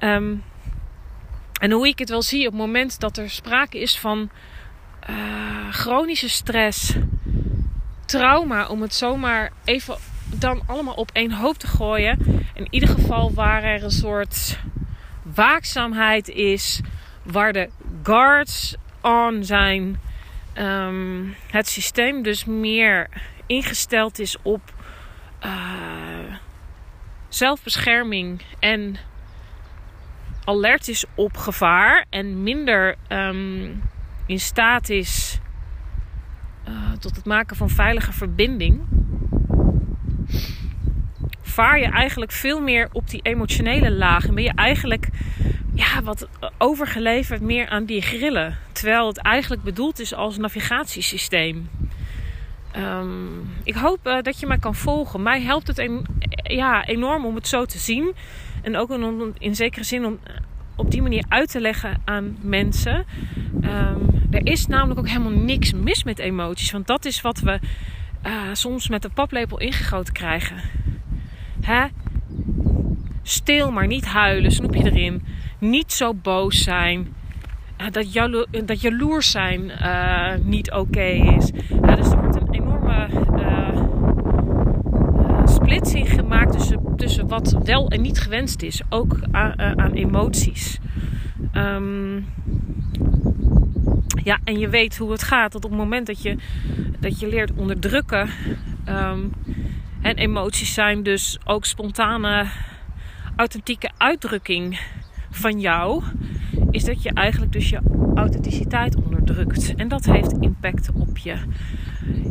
Um, 0.00 0.42
en 1.60 1.70
hoe 1.70 1.88
ik 1.88 1.98
het 1.98 2.08
wel 2.08 2.22
zie 2.22 2.46
op 2.46 2.52
het 2.52 2.60
moment 2.60 3.00
dat 3.00 3.16
er 3.16 3.30
sprake 3.30 3.80
is 3.80 3.98
van 3.98 4.30
uh, 5.10 5.16
chronische 5.70 6.28
stress, 6.28 6.94
trauma, 8.04 8.66
om 8.66 8.82
het 8.82 8.94
zomaar 8.94 9.52
even 9.64 9.96
dan 10.24 10.62
allemaal 10.66 10.94
op 10.94 11.10
één 11.12 11.32
hoop 11.32 11.56
te 11.56 11.66
gooien. 11.66 12.18
In 12.54 12.66
ieder 12.70 12.88
geval 12.88 13.32
waar 13.34 13.62
er 13.62 13.84
een 13.84 13.90
soort 13.90 14.58
waakzaamheid 15.22 16.28
is, 16.28 16.80
waar 17.22 17.52
de 17.52 17.68
guards 18.02 18.76
on 19.02 19.44
zijn, 19.44 20.00
um, 20.58 21.34
het 21.50 21.68
systeem 21.68 22.22
dus 22.22 22.44
meer 22.44 23.08
ingesteld 23.48 24.18
is 24.18 24.36
op 24.42 24.60
uh, 25.44 26.34
zelfbescherming 27.28 28.42
en 28.58 28.96
alert 30.44 30.88
is 30.88 31.04
op 31.14 31.36
gevaar 31.36 32.04
en 32.10 32.42
minder 32.42 32.96
um, 33.08 33.82
in 34.26 34.40
staat 34.40 34.88
is 34.88 35.38
uh, 36.68 36.92
tot 37.00 37.16
het 37.16 37.24
maken 37.24 37.56
van 37.56 37.70
veilige 37.70 38.12
verbinding, 38.12 38.80
vaar 41.42 41.78
je 41.78 41.86
eigenlijk 41.86 42.32
veel 42.32 42.60
meer 42.60 42.88
op 42.92 43.10
die 43.10 43.22
emotionele 43.22 43.90
laag 43.90 44.26
en 44.26 44.34
ben 44.34 44.44
je 44.44 44.52
eigenlijk 44.54 45.08
ja, 45.74 46.02
wat 46.02 46.28
overgeleverd 46.58 47.40
meer 47.40 47.68
aan 47.68 47.84
die 47.84 48.02
grillen. 48.02 48.58
Terwijl 48.72 49.06
het 49.06 49.18
eigenlijk 49.18 49.62
bedoeld 49.62 50.00
is 50.00 50.14
als 50.14 50.36
navigatiesysteem. 50.36 51.68
Um, 52.78 53.50
ik 53.62 53.74
hoop 53.74 54.06
uh, 54.06 54.20
dat 54.22 54.40
je 54.40 54.46
mij 54.46 54.58
kan 54.58 54.74
volgen. 54.74 55.22
Mij 55.22 55.40
helpt 55.40 55.66
het 55.66 55.90
ja, 56.42 56.86
enorm 56.86 57.24
om 57.24 57.34
het 57.34 57.48
zo 57.48 57.64
te 57.64 57.78
zien. 57.78 58.14
En 58.62 58.76
ook 58.76 58.90
in, 58.90 59.34
in 59.38 59.54
zekere 59.54 59.84
zin 59.84 60.04
om 60.04 60.18
eh, 60.24 60.34
op 60.76 60.90
die 60.90 61.02
manier 61.02 61.24
uit 61.28 61.50
te 61.50 61.60
leggen 61.60 62.02
aan 62.04 62.36
mensen. 62.40 63.04
Um, 63.64 64.26
er 64.30 64.46
is 64.46 64.66
namelijk 64.66 65.00
ook 65.00 65.08
helemaal 65.08 65.32
niks 65.32 65.72
mis 65.72 66.04
met 66.04 66.18
emoties. 66.18 66.70
Want 66.70 66.86
dat 66.86 67.04
is 67.04 67.20
wat 67.20 67.40
we 67.40 67.58
uh, 68.26 68.32
soms 68.52 68.88
met 68.88 69.02
de 69.02 69.10
paplepel 69.14 69.58
ingegoten 69.58 70.12
krijgen. 70.12 70.56
Hè? 71.60 71.86
Stil 73.22 73.72
maar 73.72 73.86
niet 73.86 74.06
huilen, 74.06 74.50
snoepje 74.50 74.84
erin. 74.84 75.24
Niet 75.58 75.92
zo 75.92 76.14
boos 76.14 76.62
zijn. 76.62 77.14
Dat, 77.90 78.12
jalo 78.12 78.44
dat 78.64 78.80
jaloers 78.80 79.30
zijn 79.30 79.72
niet 80.42 80.70
oké 80.70 80.80
okay 80.80 81.36
is. 81.36 81.50
dus 81.96 82.10
er 82.10 82.20
wordt 82.20 82.36
een 82.36 82.52
enorme 82.54 83.08
splitsing 85.48 86.10
gemaakt 86.10 86.52
tussen, 86.52 86.96
tussen 86.96 87.17
wat 87.28 87.56
wel 87.64 87.88
en 87.88 88.02
niet 88.02 88.20
gewenst 88.20 88.62
is. 88.62 88.82
Ook 88.88 89.18
aan, 89.30 89.78
aan 89.78 89.92
emoties. 89.92 90.78
Um, 91.54 92.26
ja, 94.24 94.38
en 94.44 94.58
je 94.58 94.68
weet 94.68 94.96
hoe 94.96 95.10
het 95.10 95.22
gaat. 95.22 95.52
Dat 95.52 95.64
op 95.64 95.70
het 95.70 95.78
moment 95.78 96.06
dat 96.06 96.22
je, 96.22 96.36
dat 97.00 97.20
je 97.20 97.28
leert 97.28 97.52
onderdrukken. 97.52 98.28
Um, 98.88 99.32
en 100.02 100.16
emoties 100.16 100.74
zijn 100.74 101.02
dus 101.02 101.38
ook 101.44 101.64
spontane, 101.64 102.46
authentieke 103.36 103.90
uitdrukking 103.96 104.80
van 105.30 105.60
jou. 105.60 106.02
Is 106.70 106.84
dat 106.84 107.02
je 107.02 107.12
eigenlijk 107.12 107.52
dus 107.52 107.68
je 107.68 107.80
authenticiteit 108.14 108.96
onderdrukt. 108.96 109.74
En 109.74 109.88
dat 109.88 110.04
heeft 110.04 110.32
impact 110.40 110.90
op 110.94 111.18
je 111.18 111.36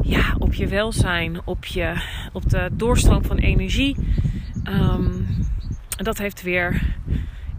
ja, 0.02 0.36
op 0.40 0.54
je 0.54 0.68
welzijn, 0.68 1.38
op, 1.44 1.66
je, 1.66 1.94
op 2.34 2.50
de 2.50 2.70
doorstroom 2.74 3.24
van 3.24 3.38
energie. 3.38 3.96
Um, 4.68 5.28
dat 5.98 6.18
heeft 6.18 6.42
weer 6.42 6.96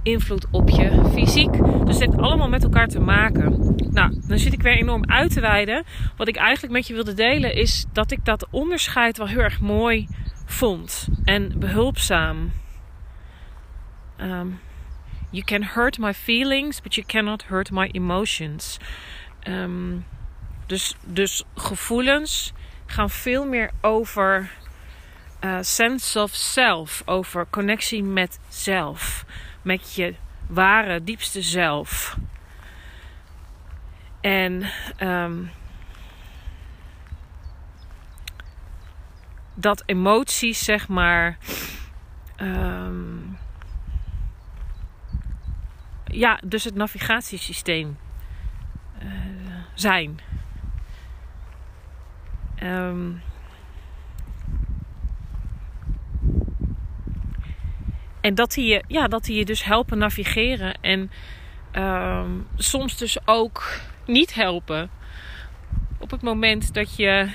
invloed 0.03 0.47
op 0.51 0.69
je 0.69 1.11
fysiek. 1.13 1.53
Dus 1.53 1.99
het 1.99 2.01
heeft 2.01 2.17
allemaal 2.17 2.49
met 2.49 2.63
elkaar 2.63 2.87
te 2.87 3.01
maken. 3.01 3.75
Nou, 3.91 4.21
dan 4.27 4.39
zit 4.39 4.53
ik 4.53 4.63
weer 4.63 4.77
enorm 4.77 5.11
uit 5.11 5.33
te 5.33 5.41
wijden. 5.41 5.85
Wat 6.17 6.29
ik 6.29 6.37
eigenlijk 6.37 6.73
met 6.73 6.87
je 6.87 6.95
wilde 6.95 7.15
delen 7.15 7.55
is 7.55 7.87
dat 7.93 8.11
ik 8.11 8.25
dat 8.25 8.47
onderscheid 8.51 9.19
wel 9.19 9.27
heel 9.27 9.41
erg 9.41 9.61
mooi 9.61 10.09
vond 10.45 11.09
en 11.25 11.59
behulpzaam. 11.59 12.53
Um, 14.21 14.61
you 15.31 15.45
can 15.45 15.63
hurt 15.63 15.99
my 15.99 16.15
feelings, 16.15 16.81
but 16.81 16.95
you 16.95 17.07
cannot 17.07 17.45
hurt 17.45 17.71
my 17.71 17.89
emotions. 17.93 18.79
Um, 19.49 20.05
dus, 20.67 20.97
dus 21.05 21.45
gevoelens 21.55 22.53
gaan 22.87 23.11
veel 23.11 23.47
meer 23.47 23.71
over 23.81 24.51
uh, 25.41 25.59
sense 25.61 26.21
of 26.23 26.35
self, 26.35 27.03
over 27.05 27.47
connectie 27.51 28.03
met 28.03 28.41
zelf, 28.49 29.25
met 29.63 29.95
je 29.95 30.15
ware, 30.47 31.05
diepste 31.05 31.43
zelf. 31.43 32.17
En 34.21 34.71
um, 35.01 35.51
dat 39.55 39.83
emoties, 39.87 40.65
zeg 40.65 40.89
maar. 40.89 41.39
Um, 42.37 43.39
ja, 46.05 46.41
dus 46.45 46.65
het 46.65 46.75
navigatiesysteem 46.75 47.99
uh, 49.03 49.11
zijn. 49.75 50.21
Um, 52.63 53.23
en 58.21 58.35
dat 58.35 58.53
die 58.53 58.67
je, 58.67 58.83
ja, 58.87 59.09
dat 59.09 59.25
die 59.25 59.37
je 59.37 59.45
dus 59.45 59.65
helpen 59.65 59.99
navigeren. 59.99 60.79
En 60.81 61.11
ehm, 61.71 62.31
soms 62.57 62.97
dus 62.97 63.27
ook 63.27 63.81
niet 64.07 64.35
helpen. 64.35 64.91
Op 65.99 66.11
het 66.11 66.23
moment 66.23 66.75
dat 66.75 66.97
je. 66.97 67.31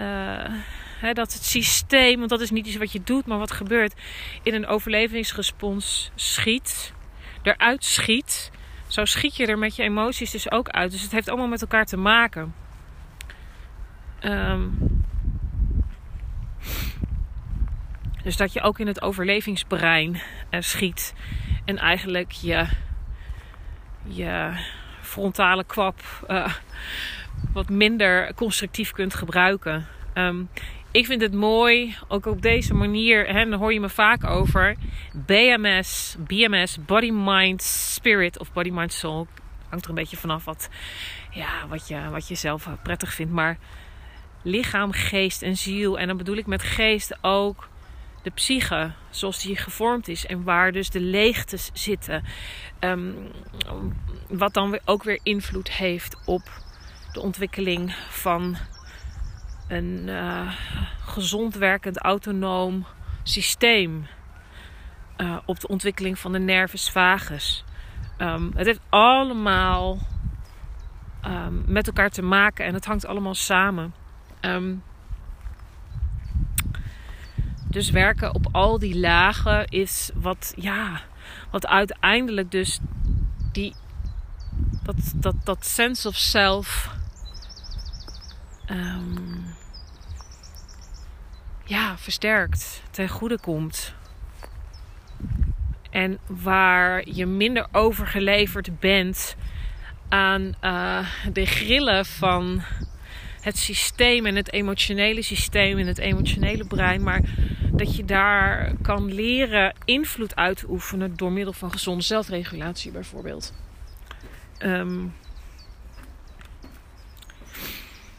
Uh, 0.00 0.54
hè, 0.98 1.12
dat 1.12 1.32
het 1.32 1.44
systeem, 1.44 2.18
want 2.18 2.30
dat 2.30 2.40
is 2.40 2.50
niet 2.50 2.66
iets 2.66 2.76
wat 2.76 2.92
je 2.92 3.02
doet, 3.04 3.26
maar 3.26 3.38
wat 3.38 3.50
gebeurt, 3.50 3.94
in 4.42 4.54
een 4.54 4.66
overlevingsrespons 4.66 6.10
schiet, 6.14 6.92
eruit 7.42 7.84
schiet. 7.84 8.50
Zo 8.86 9.04
schiet 9.04 9.36
je 9.36 9.46
er 9.46 9.58
met 9.58 9.76
je 9.76 9.82
emoties 9.82 10.30
dus 10.30 10.50
ook 10.50 10.68
uit. 10.68 10.90
Dus 10.90 11.02
het 11.02 11.12
heeft 11.12 11.28
allemaal 11.28 11.48
met 11.48 11.60
elkaar 11.60 11.86
te 11.86 11.96
maken. 11.96 12.54
Um, 14.24 14.99
dus 18.22 18.36
dat 18.36 18.52
je 18.52 18.60
ook 18.60 18.78
in 18.78 18.86
het 18.86 19.02
overlevingsbrein 19.02 20.14
uh, 20.50 20.60
schiet. 20.60 21.14
En 21.64 21.78
eigenlijk 21.78 22.32
je, 22.32 22.66
frontale 25.00 25.64
kwap 25.64 26.00
uh, 26.28 26.54
wat 27.52 27.68
minder 27.68 28.34
constructief 28.34 28.92
kunt 28.92 29.14
gebruiken. 29.14 29.86
Um, 30.14 30.48
ik 30.92 31.06
vind 31.06 31.22
het 31.22 31.34
mooi, 31.34 31.96
ook 32.08 32.26
op 32.26 32.42
deze 32.42 32.74
manier, 32.74 33.26
hè, 33.26 33.48
daar 33.48 33.58
hoor 33.58 33.72
je 33.72 33.80
me 33.80 33.88
vaak 33.88 34.24
over. 34.24 34.76
BMS, 35.12 36.16
BMS, 36.18 36.84
Body, 36.84 37.10
Mind, 37.12 37.62
Spirit 37.62 38.38
of 38.38 38.52
Body, 38.52 38.70
Mind, 38.70 38.92
Soul. 38.92 39.26
Hangt 39.68 39.84
er 39.84 39.90
een 39.90 39.96
beetje 39.96 40.16
vanaf 40.16 40.44
wat, 40.44 40.68
ja, 41.30 41.66
wat, 41.68 41.88
je, 41.88 42.08
wat 42.10 42.28
je 42.28 42.34
zelf 42.34 42.68
prettig 42.82 43.12
vindt. 43.12 43.32
Maar 43.32 43.58
lichaam, 44.42 44.92
geest 44.92 45.42
en 45.42 45.56
ziel. 45.56 45.98
En 45.98 46.06
dan 46.06 46.16
bedoel 46.16 46.36
ik 46.36 46.46
met 46.46 46.62
geest 46.62 47.18
ook 47.20 47.68
de 48.22 48.30
psyche, 48.30 48.92
zoals 49.10 49.42
die 49.42 49.56
gevormd 49.56 50.08
is 50.08 50.26
en 50.26 50.44
waar 50.44 50.72
dus 50.72 50.90
de 50.90 51.00
leegtes 51.00 51.70
zitten. 51.72 52.24
Um, 52.80 53.32
wat 54.28 54.54
dan 54.54 54.78
ook 54.84 55.02
weer 55.02 55.20
invloed 55.22 55.70
heeft 55.70 56.16
op 56.24 56.42
de 57.12 57.20
ontwikkeling 57.20 57.94
van 58.08 58.56
een 59.68 60.08
uh, 60.08 60.52
gezond 61.04 61.54
werkend 61.54 61.98
autonoom 61.98 62.86
systeem. 63.22 64.06
Uh, 65.16 65.36
op 65.44 65.60
de 65.60 65.68
ontwikkeling 65.68 66.18
van 66.18 66.32
de 66.32 66.38
nervus 66.38 66.90
vagus. 66.90 67.64
Um, 68.18 68.52
het 68.54 68.66
heeft 68.66 68.80
allemaal 68.88 69.98
um, 71.26 71.64
met 71.66 71.86
elkaar 71.86 72.10
te 72.10 72.22
maken 72.22 72.64
en 72.64 72.74
het 72.74 72.84
hangt 72.84 73.06
allemaal 73.06 73.34
samen. 73.34 73.94
Dus 77.70 77.90
werken 77.90 78.34
op 78.34 78.48
al 78.52 78.78
die 78.78 78.98
lagen 78.98 79.66
is 79.66 80.10
wat, 80.14 80.52
ja, 80.56 81.00
wat 81.50 81.66
uiteindelijk 81.66 82.50
dus 82.50 82.78
die, 83.52 83.74
dat, 84.82 84.96
dat, 85.14 85.34
dat 85.44 85.66
sense 85.66 86.08
of 86.08 86.16
self 86.16 86.90
um, 88.70 89.44
ja, 91.64 91.98
versterkt, 91.98 92.82
ten 92.90 93.08
goede 93.08 93.38
komt. 93.40 93.94
En 95.90 96.18
waar 96.26 97.08
je 97.08 97.26
minder 97.26 97.66
overgeleverd 97.72 98.80
bent 98.80 99.36
aan 100.08 100.54
uh, 100.62 101.06
de 101.32 101.46
grillen 101.46 102.06
van 102.06 102.62
het 103.40 103.58
systeem 103.58 104.26
en 104.26 104.36
het 104.36 104.52
emotionele 104.52 105.22
systeem 105.22 105.78
en 105.78 105.86
het 105.86 105.98
emotionele 105.98 106.64
brein. 106.64 107.02
Maar 107.02 107.22
dat 107.80 107.96
je 107.96 108.04
daar 108.04 108.72
kan 108.82 109.14
leren 109.14 109.74
invloed 109.84 110.36
uit 110.36 110.56
te 110.56 110.70
oefenen 110.70 111.16
door 111.16 111.32
middel 111.32 111.52
van 111.52 111.72
gezonde 111.72 112.02
zelfregulatie 112.02 112.90
bijvoorbeeld. 112.90 113.54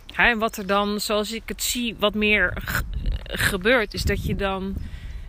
Ja, 0.05 0.29
en 0.29 0.37
wat 0.37 0.57
er 0.57 0.67
dan, 0.67 0.99
zoals 0.99 1.31
ik 1.31 1.43
het 1.45 1.63
zie, 1.63 1.95
wat 1.99 2.13
meer 2.13 2.53
gebeurt, 3.23 3.93
is 3.93 4.03
dat 4.03 4.25
je 4.25 4.35
dan 4.35 4.75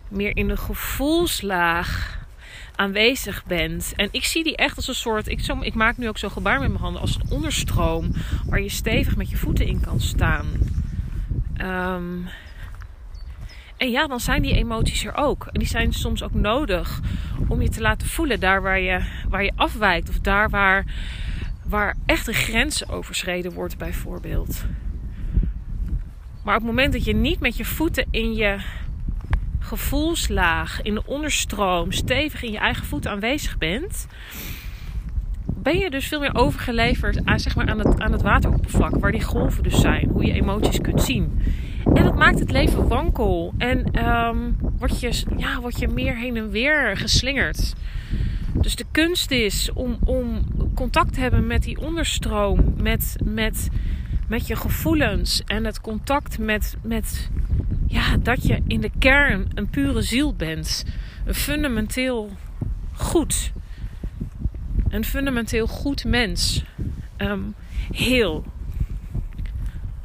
meer 0.08 0.36
in 0.36 0.48
de 0.48 0.56
gevoelslaag 0.56 2.18
aanwezig 2.76 3.44
bent. 3.44 3.92
En 3.96 4.08
ik 4.10 4.24
zie 4.24 4.44
die 4.44 4.56
echt 4.56 4.76
als 4.76 4.88
een 4.88 4.94
soort. 4.94 5.28
Ik, 5.28 5.46
ik 5.60 5.74
maak 5.74 5.96
nu 5.96 6.08
ook 6.08 6.18
zo 6.18 6.28
gebaar 6.28 6.60
met 6.60 6.68
mijn 6.68 6.80
handen 6.80 7.00
als 7.00 7.14
een 7.14 7.30
onderstroom. 7.30 8.12
Waar 8.46 8.60
je 8.60 8.68
stevig 8.68 9.16
met 9.16 9.30
je 9.30 9.36
voeten 9.36 9.66
in 9.66 9.80
kan 9.80 10.00
staan. 10.00 10.46
Um, 11.60 12.28
en 13.82 13.90
ja, 13.90 14.06
dan 14.06 14.20
zijn 14.20 14.42
die 14.42 14.54
emoties 14.54 15.04
er 15.04 15.14
ook. 15.14 15.46
En 15.52 15.58
die 15.58 15.68
zijn 15.68 15.92
soms 15.92 16.22
ook 16.22 16.34
nodig 16.34 17.00
om 17.48 17.62
je 17.62 17.68
te 17.68 17.80
laten 17.80 18.08
voelen 18.08 18.40
daar 18.40 18.62
waar 18.62 18.80
je, 18.80 19.00
waar 19.28 19.44
je 19.44 19.52
afwijkt. 19.56 20.08
Of 20.08 20.18
daar 20.18 20.50
waar, 20.50 20.84
waar 21.64 21.96
echt 22.06 22.26
een 22.26 22.34
grens 22.34 22.88
overschreden 22.88 23.52
wordt, 23.52 23.78
bijvoorbeeld. 23.78 24.64
Maar 26.44 26.54
op 26.54 26.60
het 26.60 26.70
moment 26.70 26.92
dat 26.92 27.04
je 27.04 27.14
niet 27.14 27.40
met 27.40 27.56
je 27.56 27.64
voeten 27.64 28.06
in 28.10 28.34
je 28.34 28.58
gevoelslaag, 29.58 30.82
in 30.82 30.94
de 30.94 31.06
onderstroom, 31.06 31.92
stevig 31.92 32.42
in 32.42 32.52
je 32.52 32.58
eigen 32.58 32.86
voeten 32.86 33.10
aanwezig 33.10 33.58
bent, 33.58 34.06
ben 35.44 35.78
je 35.78 35.90
dus 35.90 36.08
veel 36.08 36.20
meer 36.20 36.34
overgeleverd 36.34 37.24
aan, 37.24 37.40
zeg 37.40 37.56
maar, 37.56 37.68
aan, 37.68 37.78
het, 37.78 38.00
aan 38.00 38.12
het 38.12 38.22
wateroppervlak, 38.22 38.96
waar 38.96 39.12
die 39.12 39.22
golven 39.24 39.62
dus 39.62 39.80
zijn, 39.80 40.08
hoe 40.08 40.24
je 40.24 40.32
emoties 40.32 40.80
kunt 40.80 41.02
zien. 41.02 41.42
En 41.94 42.02
dat 42.04 42.14
maakt 42.14 42.38
het 42.38 42.50
leven 42.50 42.88
wankel. 42.88 43.54
En 43.58 44.06
um, 44.08 44.56
word, 44.78 45.00
je, 45.00 45.22
ja, 45.36 45.60
word 45.60 45.78
je 45.78 45.88
meer 45.88 46.16
heen 46.16 46.36
en 46.36 46.50
weer 46.50 46.96
geslingerd. 46.96 47.74
Dus 48.52 48.76
de 48.76 48.84
kunst 48.90 49.30
is 49.30 49.72
om, 49.72 49.98
om 50.04 50.44
contact 50.74 51.12
te 51.12 51.20
hebben 51.20 51.46
met 51.46 51.62
die 51.62 51.80
onderstroom, 51.80 52.74
met, 52.76 53.16
met, 53.24 53.68
met 54.28 54.46
je 54.46 54.56
gevoelens 54.56 55.42
en 55.46 55.64
het 55.64 55.80
contact 55.80 56.38
met, 56.38 56.76
met 56.82 57.30
ja, 57.86 58.16
dat 58.16 58.46
je 58.46 58.62
in 58.66 58.80
de 58.80 58.90
kern 58.98 59.50
een 59.54 59.70
pure 59.70 60.02
ziel 60.02 60.34
bent. 60.34 60.84
Een 61.24 61.34
fundamenteel 61.34 62.30
goed. 62.92 63.52
Een 64.88 65.04
fundamenteel 65.04 65.66
goed 65.66 66.04
mens. 66.04 66.64
Um, 67.18 67.54
heel. 67.92 68.44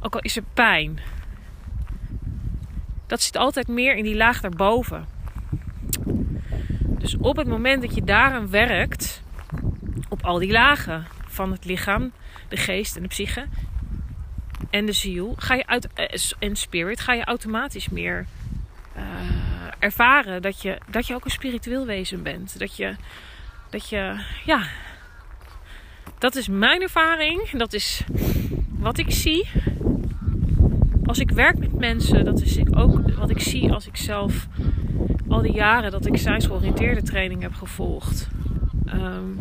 Ook 0.00 0.14
al 0.14 0.20
is 0.20 0.36
er 0.36 0.44
pijn 0.54 0.98
dat 3.08 3.22
zit 3.22 3.36
altijd 3.36 3.68
meer 3.68 3.96
in 3.96 4.04
die 4.04 4.16
laag 4.16 4.40
daarboven. 4.40 5.06
Dus 6.98 7.16
op 7.16 7.36
het 7.36 7.46
moment 7.46 7.82
dat 7.82 7.94
je 7.94 8.04
daaraan 8.04 8.50
werkt, 8.50 9.22
op 10.08 10.24
al 10.24 10.38
die 10.38 10.50
lagen 10.50 11.06
van 11.26 11.52
het 11.52 11.64
lichaam, 11.64 12.12
de 12.48 12.56
geest 12.56 12.96
en 12.96 13.02
de 13.02 13.08
psyche 13.08 13.46
en 14.70 14.86
de 14.86 14.92
ziel, 14.92 15.34
ga 15.38 15.54
je 15.54 15.66
uit, 15.66 15.88
eh, 15.94 16.20
en 16.38 16.56
spirit, 16.56 17.00
ga 17.00 17.12
je 17.12 17.24
automatisch 17.24 17.88
meer 17.88 18.26
uh, 18.96 19.02
ervaren 19.78 20.42
dat 20.42 20.62
je, 20.62 20.78
dat 20.90 21.06
je 21.06 21.14
ook 21.14 21.24
een 21.24 21.30
spiritueel 21.30 21.86
wezen 21.86 22.22
bent. 22.22 22.58
Dat 22.58 22.76
je, 22.76 22.94
dat 23.70 23.88
je, 23.88 24.20
ja, 24.44 24.66
dat 26.18 26.34
is 26.34 26.48
mijn 26.48 26.82
ervaring. 26.82 27.50
Dat 27.50 27.72
is 27.72 28.02
wat 28.78 28.98
ik 28.98 29.10
zie 29.10 29.48
als 31.08 31.18
ik 31.18 31.30
werk 31.30 31.58
met 31.58 31.78
mensen, 31.78 32.24
dat 32.24 32.40
is 32.40 32.58
ook 32.74 33.00
wat 33.16 33.30
ik 33.30 33.40
zie 33.40 33.72
als 33.72 33.86
ik 33.86 33.96
zelf 33.96 34.46
al 35.28 35.42
die 35.42 35.52
jaren 35.52 35.90
dat 35.90 36.06
ik 36.06 36.16
zijnsgeoriënteerde 36.16 37.02
training 37.02 37.42
heb 37.42 37.54
gevolgd. 37.54 38.28
Um, 38.94 39.40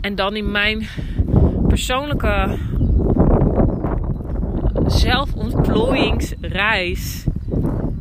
en 0.00 0.14
dan 0.14 0.36
in 0.36 0.50
mijn 0.50 0.86
persoonlijke 1.68 2.58
zelfontplooiingsreis 4.86 7.24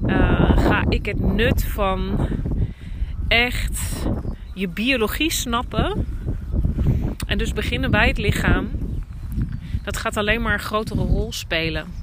uh, 0.06 0.58
ga 0.58 0.84
ik 0.90 1.06
het 1.06 1.20
nut 1.20 1.64
van 1.64 2.28
echt 3.28 4.08
je 4.54 4.68
biologie 4.68 5.32
snappen. 5.32 6.06
En 7.28 7.38
dus 7.38 7.54
beginnen 7.54 7.92
bij 7.92 8.08
het 8.08 8.18
lichaam 8.18 8.70
dat 9.88 9.98
gaat 9.98 10.18
alleen 10.18 10.42
maar 10.42 10.54
een 10.54 10.60
grotere 10.60 11.02
rol 11.02 11.32
spelen. 11.34 11.94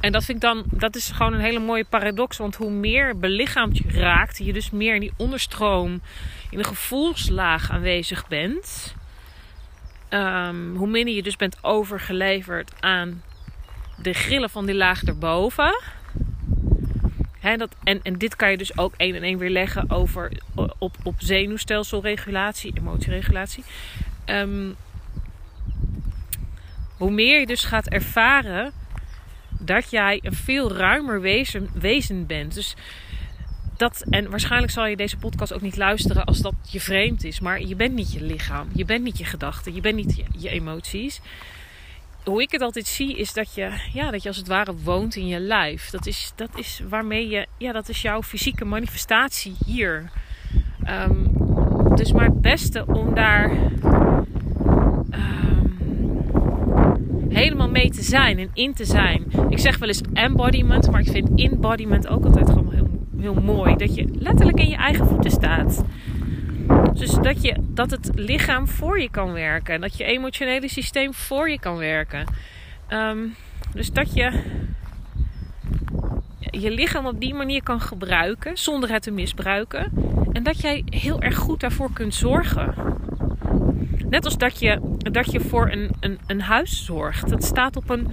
En 0.00 0.12
dat 0.12 0.24
vind 0.24 0.36
ik 0.36 0.42
dan, 0.42 0.64
dat 0.66 0.96
is 0.96 1.10
gewoon 1.10 1.32
een 1.32 1.40
hele 1.40 1.58
mooie 1.58 1.84
paradox. 1.84 2.36
Want 2.36 2.56
hoe 2.56 2.70
meer 2.70 3.18
belichaamd 3.18 3.78
je 3.78 3.84
raakt, 3.88 4.38
je 4.38 4.52
dus 4.52 4.70
meer 4.70 4.94
in 4.94 5.00
die 5.00 5.12
onderstroom, 5.16 6.02
in 6.50 6.58
de 6.58 6.64
gevoelslaag 6.64 7.70
aanwezig 7.70 8.28
bent. 8.28 8.94
Um, 10.10 10.76
hoe 10.76 10.88
minder 10.88 11.14
je 11.14 11.22
dus 11.22 11.36
bent 11.36 11.64
overgeleverd 11.64 12.72
aan 12.80 13.22
de 14.02 14.12
grillen 14.12 14.50
van 14.50 14.66
die 14.66 14.74
laag 14.74 15.02
erboven. 15.02 15.82
He, 17.40 17.56
dat, 17.56 17.74
en, 17.84 18.00
en 18.02 18.18
dit 18.18 18.36
kan 18.36 18.50
je 18.50 18.56
dus 18.56 18.78
ook 18.78 18.94
één 18.96 19.14
en 19.14 19.22
één 19.22 19.38
weer 19.38 19.50
leggen 19.50 19.90
over, 19.90 20.32
op, 20.78 20.96
op 21.02 21.14
zenuwstelselregulatie, 21.18 22.72
emotieregulatie. 22.76 23.64
Um, 24.26 24.76
hoe 27.00 27.10
meer 27.10 27.40
je 27.40 27.46
dus 27.46 27.64
gaat 27.64 27.88
ervaren 27.88 28.72
dat 29.48 29.90
jij 29.90 30.20
een 30.22 30.34
veel 30.34 30.72
ruimer 30.72 31.20
wezen, 31.20 31.70
wezen 31.74 32.26
bent. 32.26 32.54
Dus 32.54 32.74
dat, 33.76 34.04
en 34.10 34.30
waarschijnlijk 34.30 34.72
zal 34.72 34.86
je 34.86 34.96
deze 34.96 35.16
podcast 35.16 35.52
ook 35.52 35.60
niet 35.60 35.76
luisteren 35.76 36.24
als 36.24 36.38
dat 36.38 36.54
je 36.68 36.80
vreemd 36.80 37.24
is. 37.24 37.40
Maar 37.40 37.60
je 37.60 37.76
bent 37.76 37.94
niet 37.94 38.12
je 38.12 38.22
lichaam. 38.22 38.68
Je 38.74 38.84
bent 38.84 39.04
niet 39.04 39.18
je 39.18 39.24
gedachten. 39.24 39.74
Je 39.74 39.80
bent 39.80 39.96
niet 39.96 40.24
je, 40.38 40.48
emoties. 40.48 41.20
Hoe 42.24 42.42
ik 42.42 42.50
het 42.50 42.60
altijd 42.60 42.86
zie 42.86 43.16
is 43.16 43.32
dat 43.32 43.54
je, 43.54 43.72
ja, 43.92 44.10
dat 44.10 44.22
je 44.22 44.28
als 44.28 44.36
het 44.36 44.48
ware 44.48 44.74
woont 44.76 45.16
in 45.16 45.26
je 45.26 45.40
lijf. 45.40 45.90
Dat 45.90 46.06
is, 46.06 46.32
dat 46.34 46.58
is 46.58 46.80
waarmee 46.88 47.28
je, 47.28 47.46
ja, 47.58 47.72
dat 47.72 47.88
is 47.88 48.02
jouw 48.02 48.22
fysieke 48.22 48.64
manifestatie 48.64 49.56
hier. 49.66 50.10
Um, 50.88 51.32
dus 51.94 52.12
maar 52.12 52.24
het 52.24 52.40
beste 52.40 52.86
om 52.86 53.14
daar 53.14 53.50
um, 55.10 55.59
helemaal 57.40 57.70
mee 57.70 57.90
te 57.90 58.02
zijn 58.02 58.38
en 58.38 58.50
in 58.52 58.74
te 58.74 58.84
zijn. 58.84 59.24
Ik 59.48 59.58
zeg 59.58 59.78
wel 59.78 59.88
eens 59.88 60.02
embodiment, 60.12 60.90
maar 60.90 61.00
ik 61.00 61.10
vind 61.10 61.40
embodiment 61.40 62.08
ook 62.08 62.24
altijd 62.24 62.48
gewoon 62.48 62.72
heel 62.72 62.90
heel 63.20 63.34
mooi. 63.34 63.76
Dat 63.76 63.94
je 63.94 64.08
letterlijk 64.12 64.58
in 64.58 64.68
je 64.68 64.76
eigen 64.76 65.06
voeten 65.06 65.30
staat. 65.30 65.84
Dus 66.92 67.10
dat, 67.10 67.42
je, 67.42 67.56
dat 67.60 67.90
het 67.90 68.10
lichaam 68.14 68.68
voor 68.68 69.00
je 69.00 69.10
kan 69.10 69.32
werken. 69.32 69.80
Dat 69.80 69.96
je 69.96 70.04
emotionele 70.04 70.68
systeem 70.68 71.14
voor 71.14 71.50
je 71.50 71.60
kan 71.60 71.76
werken. 71.76 72.24
Ehm, 72.88 73.18
dus 73.74 73.92
dat 73.92 74.14
je 74.14 74.42
je 76.38 76.70
lichaam 76.70 77.06
op 77.06 77.20
die 77.20 77.34
manier 77.34 77.62
kan 77.62 77.80
gebruiken 77.80 78.58
zonder 78.58 78.92
het 78.92 79.02
te 79.02 79.10
misbruiken. 79.10 79.92
En 80.32 80.42
dat 80.42 80.60
jij 80.60 80.82
heel 80.90 81.20
erg 81.20 81.36
goed 81.36 81.60
daarvoor 81.60 81.92
kunt 81.92 82.14
zorgen. 82.14 82.74
Net 84.10 84.24
als 84.24 84.38
dat 84.38 84.58
je, 84.58 84.80
dat 84.98 85.32
je 85.32 85.40
voor 85.40 85.70
een, 85.70 85.90
een, 86.00 86.18
een 86.26 86.40
huis 86.40 86.84
zorgt. 86.84 87.28
Dat 87.28 87.44
staat 87.44 87.76
op 87.76 87.90
een, 87.90 88.06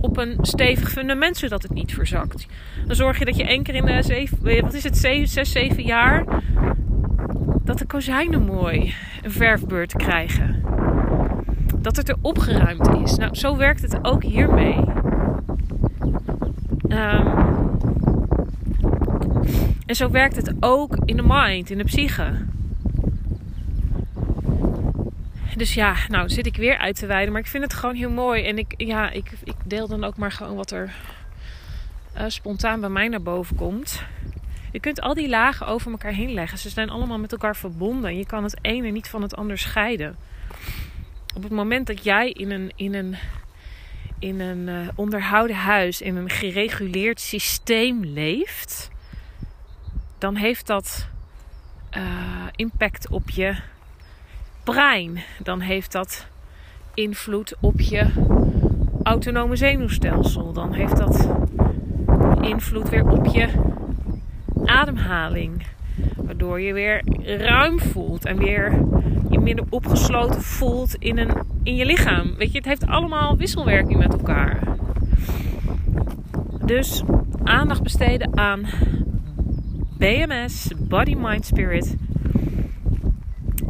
op 0.00 0.16
een 0.16 0.38
stevig 0.40 0.90
fundament 0.90 1.36
zodat 1.36 1.62
het 1.62 1.72
niet 1.72 1.94
verzakt. 1.94 2.46
Dan 2.86 2.96
zorg 2.96 3.18
je 3.18 3.24
dat 3.24 3.36
je 3.36 3.44
één 3.44 3.62
keer 3.62 3.74
in 3.74 3.86
de 3.86 4.02
zeven, 4.02 4.46
eh, 4.46 4.62
wat 4.62 4.74
is 4.74 4.84
het, 4.84 4.96
zes, 4.96 5.52
zeven 5.52 5.82
jaar, 5.82 6.24
dat 7.64 7.78
de 7.78 7.86
kozijnen 7.86 8.42
mooi 8.42 8.94
een 9.22 9.30
verfbeurt 9.30 9.96
krijgen. 9.96 10.62
Dat 11.76 11.96
het 11.96 12.08
er 12.08 12.16
opgeruimd 12.20 12.88
is. 13.02 13.16
Nou, 13.16 13.34
zo 13.34 13.56
werkt 13.56 13.82
het 13.82 13.98
ook 14.02 14.22
hiermee. 14.22 14.76
Um, 16.88 17.26
en 19.86 19.96
zo 19.96 20.10
werkt 20.10 20.36
het 20.36 20.54
ook 20.60 20.96
in 21.04 21.16
de 21.16 21.24
mind, 21.26 21.70
in 21.70 21.78
de 21.78 21.84
psyche. 21.84 22.32
Dus 25.60 25.74
ja, 25.74 25.96
nou 26.08 26.28
zit 26.28 26.46
ik 26.46 26.56
weer 26.56 26.78
uit 26.78 26.96
te 26.96 27.06
wijden. 27.06 27.32
Maar 27.32 27.40
ik 27.40 27.46
vind 27.46 27.62
het 27.62 27.74
gewoon 27.74 27.94
heel 27.94 28.10
mooi. 28.10 28.44
En 28.44 28.58
ik, 28.58 28.74
ja, 28.76 29.10
ik, 29.10 29.30
ik 29.44 29.54
deel 29.64 29.88
dan 29.88 30.04
ook 30.04 30.16
maar 30.16 30.32
gewoon 30.32 30.56
wat 30.56 30.70
er 30.70 30.92
uh, 32.16 32.24
spontaan 32.26 32.80
bij 32.80 32.88
mij 32.88 33.08
naar 33.08 33.22
boven 33.22 33.56
komt. 33.56 34.02
Je 34.72 34.80
kunt 34.80 35.00
al 35.00 35.14
die 35.14 35.28
lagen 35.28 35.66
over 35.66 35.90
elkaar 35.90 36.12
heen 36.12 36.32
leggen. 36.32 36.58
Ze 36.58 36.68
zijn 36.68 36.90
allemaal 36.90 37.18
met 37.18 37.32
elkaar 37.32 37.56
verbonden. 37.56 38.16
Je 38.16 38.26
kan 38.26 38.42
het 38.42 38.58
ene 38.62 38.88
niet 38.88 39.08
van 39.08 39.22
het 39.22 39.36
ander 39.36 39.58
scheiden. 39.58 40.16
Op 41.34 41.42
het 41.42 41.52
moment 41.52 41.86
dat 41.86 42.04
jij 42.04 42.30
in 42.30 42.50
een, 42.50 42.72
in 42.76 42.94
een, 42.94 43.16
in 44.18 44.40
een 44.40 44.68
uh, 44.68 44.88
onderhouden 44.94 45.56
huis, 45.56 46.00
in 46.00 46.16
een 46.16 46.30
gereguleerd 46.30 47.20
systeem 47.20 48.04
leeft, 48.04 48.90
dan 50.18 50.36
heeft 50.36 50.66
dat 50.66 51.08
uh, 51.96 52.02
impact 52.56 53.08
op 53.08 53.30
je 53.30 53.56
brein. 54.70 55.18
Dan 55.42 55.60
heeft 55.60 55.92
dat 55.92 56.26
invloed 56.94 57.54
op 57.60 57.80
je 57.80 58.06
autonome 59.02 59.56
zenuwstelsel. 59.56 60.52
Dan 60.52 60.72
heeft 60.72 60.96
dat 60.96 61.28
invloed 62.40 62.88
weer 62.88 63.08
op 63.08 63.26
je 63.26 63.48
ademhaling. 64.64 65.66
Waardoor 66.16 66.60
je 66.60 66.72
weer 66.72 67.02
ruim 67.24 67.80
voelt 67.80 68.24
en 68.24 68.38
weer 68.38 68.72
je 69.30 69.40
minder 69.40 69.64
opgesloten 69.68 70.42
voelt 70.42 70.94
in, 70.94 71.18
een, 71.18 71.30
in 71.62 71.76
je 71.76 71.84
lichaam. 71.84 72.34
Weet 72.36 72.52
je, 72.52 72.58
het 72.58 72.66
heeft 72.66 72.86
allemaal 72.86 73.36
wisselwerking 73.36 73.98
met 73.98 74.12
elkaar. 74.12 74.58
Dus 76.64 77.02
aandacht 77.44 77.82
besteden 77.82 78.38
aan 78.38 78.66
BMS, 79.98 80.72
Body, 80.78 81.14
Mind, 81.18 81.46
Spirit. 81.46 81.96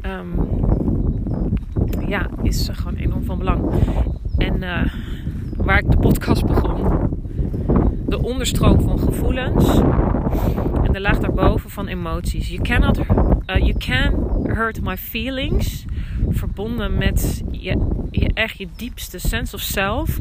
Um, 0.02 0.59
ja, 2.10 2.26
is 2.42 2.68
gewoon 2.72 2.94
enorm 2.94 3.24
van 3.24 3.38
belang. 3.38 3.70
En 4.38 4.62
uh, 4.62 4.84
waar 5.56 5.78
ik 5.78 5.90
de 5.90 5.96
podcast 5.96 6.46
begon, 6.46 7.08
de 8.06 8.22
onderstroom 8.22 8.80
van 8.80 8.98
gevoelens 8.98 9.78
en 10.82 10.92
de 10.92 11.00
laag 11.00 11.18
daarboven 11.18 11.70
van 11.70 11.86
emoties. 11.86 12.48
You 12.48 12.62
cannot, 12.62 12.98
uh, 12.98 13.04
you 13.56 13.74
can 13.78 14.30
hurt 14.44 14.82
my 14.82 14.96
feelings, 14.96 15.84
verbonden 16.28 16.98
met 16.98 17.42
je, 17.50 17.86
je 18.10 18.30
echt 18.34 18.58
je 18.58 18.68
diepste 18.76 19.18
sense 19.18 19.54
of 19.54 19.60
self. 19.60 20.18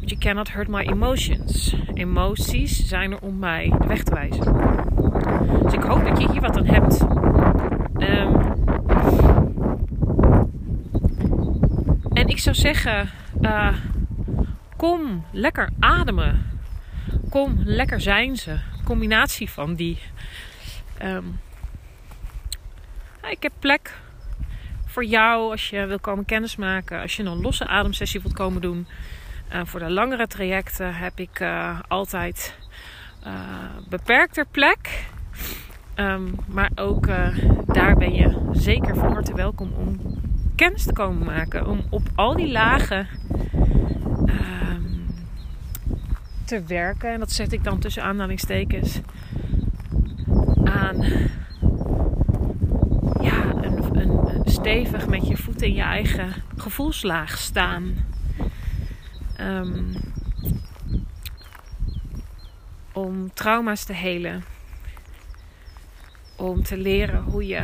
But 0.00 0.10
you 0.10 0.20
cannot 0.20 0.52
hurt 0.52 0.68
my 0.68 0.80
emotions. 0.80 1.76
Emoties 1.94 2.88
zijn 2.88 3.12
er 3.12 3.18
om 3.20 3.38
mij 3.38 3.72
weg 3.86 4.02
te 4.02 4.14
wijzen. 4.14 4.54
Dus 5.62 5.72
ik 5.72 5.82
hoop 5.82 6.04
dat 6.04 6.20
je 6.20 6.30
hier 6.30 6.40
wat 6.40 6.56
aan 6.56 6.66
hebt. 6.66 7.00
Um, 7.98 8.54
en 12.16 12.25
ik 12.36 12.42
zou 12.42 12.56
zeggen, 12.56 13.10
uh, 13.40 13.76
kom 14.76 15.24
lekker 15.32 15.70
ademen 15.78 16.60
kom, 17.30 17.60
lekker 17.64 18.00
zijn 18.00 18.36
ze. 18.36 18.58
Combinatie 18.84 19.50
van 19.50 19.74
die. 19.74 19.98
Um, 21.02 21.40
ik 23.30 23.42
heb 23.42 23.52
plek 23.58 23.98
voor 24.86 25.04
jou 25.04 25.50
als 25.50 25.70
je 25.70 25.86
wil 25.86 25.98
komen 25.98 26.24
kennismaken. 26.24 27.00
Als 27.00 27.16
je 27.16 27.22
een 27.22 27.40
losse 27.40 27.66
ademsessie 27.66 28.20
wilt 28.20 28.34
komen 28.34 28.60
doen. 28.60 28.86
Uh, 29.52 29.60
voor 29.64 29.80
de 29.80 29.90
langere 29.90 30.26
trajecten 30.26 30.94
heb 30.94 31.18
ik 31.18 31.40
uh, 31.40 31.80
altijd 31.88 32.58
beperkter 33.88 34.46
plek. 34.50 35.04
Um, 35.94 36.34
maar 36.46 36.70
ook 36.74 37.06
daar 37.66 37.96
ben 37.96 38.14
je 38.14 38.48
zeker 38.52 38.94
van 38.96 39.12
harte 39.12 39.34
welkom 39.34 39.72
om 39.72 40.16
kennis 40.56 40.84
te 40.84 40.92
komen 40.92 41.24
maken. 41.24 41.66
Om 41.66 41.84
op 41.90 42.08
al 42.14 42.36
die 42.36 42.50
lagen 42.50 43.08
te 46.46 46.62
werken. 46.62 47.12
En 47.12 47.18
dat 47.18 47.32
zet 47.32 47.52
ik 47.52 47.64
dan 47.64 47.78
tussen 47.78 48.02
aanhalingstekens 48.02 49.00
aan. 50.64 51.02
Ja, 53.20 53.54
een, 53.54 53.98
een, 53.98 54.42
stevig 54.44 55.06
met 55.06 55.26
je 55.26 55.36
voeten 55.36 55.66
in 55.66 55.74
je 55.74 55.82
eigen 55.82 56.32
gevoelslaag 56.56 57.38
staan. 57.38 57.94
Um, 59.40 59.92
om 62.92 63.32
trauma's 63.34 63.84
te 63.84 63.92
helen. 63.92 64.44
Om 66.36 66.62
te 66.62 66.76
leren 66.76 67.22
hoe 67.22 67.46
je 67.46 67.62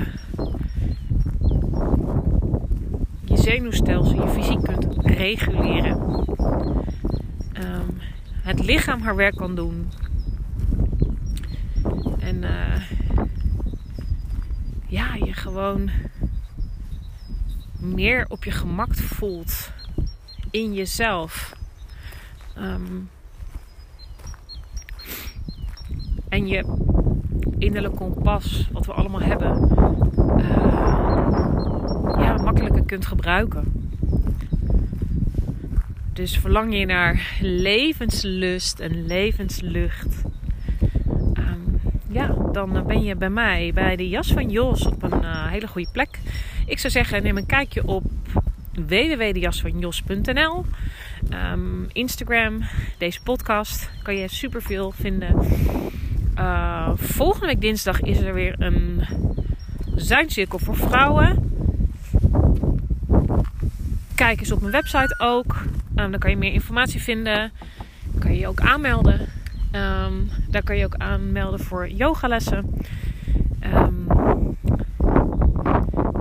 je 3.24 3.36
zenuwstelsel, 3.52 4.14
je 4.14 4.28
fysiek 4.28 4.62
kunt 4.62 4.86
reguleren. 5.00 6.00
Um, 7.58 8.00
het 8.42 8.64
lichaam 8.64 9.00
haar 9.00 9.16
werk 9.16 9.36
kan 9.36 9.54
doen. 9.54 9.90
En 12.18 12.42
uh, 12.42 12.82
ja, 14.86 15.14
je 15.14 15.32
gewoon 15.32 15.90
meer 17.80 18.24
op 18.28 18.44
je 18.44 18.50
gemak 18.50 18.94
voelt 18.94 19.70
in 20.50 20.74
jezelf. 20.74 21.52
Um, 22.58 23.10
en 26.28 26.46
je 26.46 26.64
innerlijk 27.58 27.96
kompas, 27.96 28.68
wat 28.72 28.86
we 28.86 28.92
allemaal 28.92 29.22
hebben, 29.22 29.68
uh, 30.38 31.01
kunt 32.86 33.06
gebruiken. 33.06 33.72
Dus 36.12 36.38
verlang 36.38 36.78
je 36.78 36.86
naar 36.86 37.38
levenslust 37.40 38.80
en 38.80 39.06
levenslucht. 39.06 40.22
Um, 41.34 41.80
ja, 42.08 42.26
dan 42.52 42.84
ben 42.86 43.02
je 43.02 43.16
bij 43.16 43.30
mij 43.30 43.70
bij 43.74 43.96
de 43.96 44.08
Jas 44.08 44.32
van 44.32 44.50
Jos 44.50 44.86
op 44.86 45.02
een 45.02 45.22
uh, 45.22 45.46
hele 45.46 45.66
goede 45.66 45.88
plek. 45.92 46.18
Ik 46.66 46.78
zou 46.78 46.92
zeggen, 46.92 47.22
neem 47.22 47.36
een 47.36 47.46
kijkje 47.46 47.86
op 47.86 48.04
www.jasvanjos.nl 48.72 50.56
um, 50.56 50.64
ehm, 51.30 51.84
Instagram, 51.92 52.62
deze 52.98 53.22
podcast. 53.22 53.90
Kan 54.02 54.16
je 54.16 54.28
superveel 54.28 54.90
vinden. 54.90 55.36
Uh, 56.38 56.90
volgende 56.94 57.46
week 57.46 57.60
dinsdag 57.60 58.00
is 58.00 58.20
er 58.20 58.34
weer 58.34 58.54
een 58.58 59.02
zuincirkel 59.94 60.58
voor 60.58 60.76
vrouwen. 60.76 61.51
Kijk 64.14 64.40
eens 64.40 64.52
op 64.52 64.60
mijn 64.60 64.72
website 64.72 65.14
ook. 65.18 65.56
Um, 65.96 66.10
dan 66.10 66.18
kan 66.18 66.30
je 66.30 66.36
meer 66.36 66.52
informatie 66.52 67.02
vinden. 67.02 67.52
Kan 68.18 68.32
je 68.32 68.38
je 68.38 68.46
ook 68.46 68.60
aanmelden. 68.60 69.28
Ehm, 69.70 70.12
daar 70.48 70.62
kan 70.62 70.76
je 70.76 70.84
ook 70.84 70.94
aanmelden 70.96 71.60
voor 71.60 71.88
yogalessen. 71.88 72.74
Um, 73.74 74.06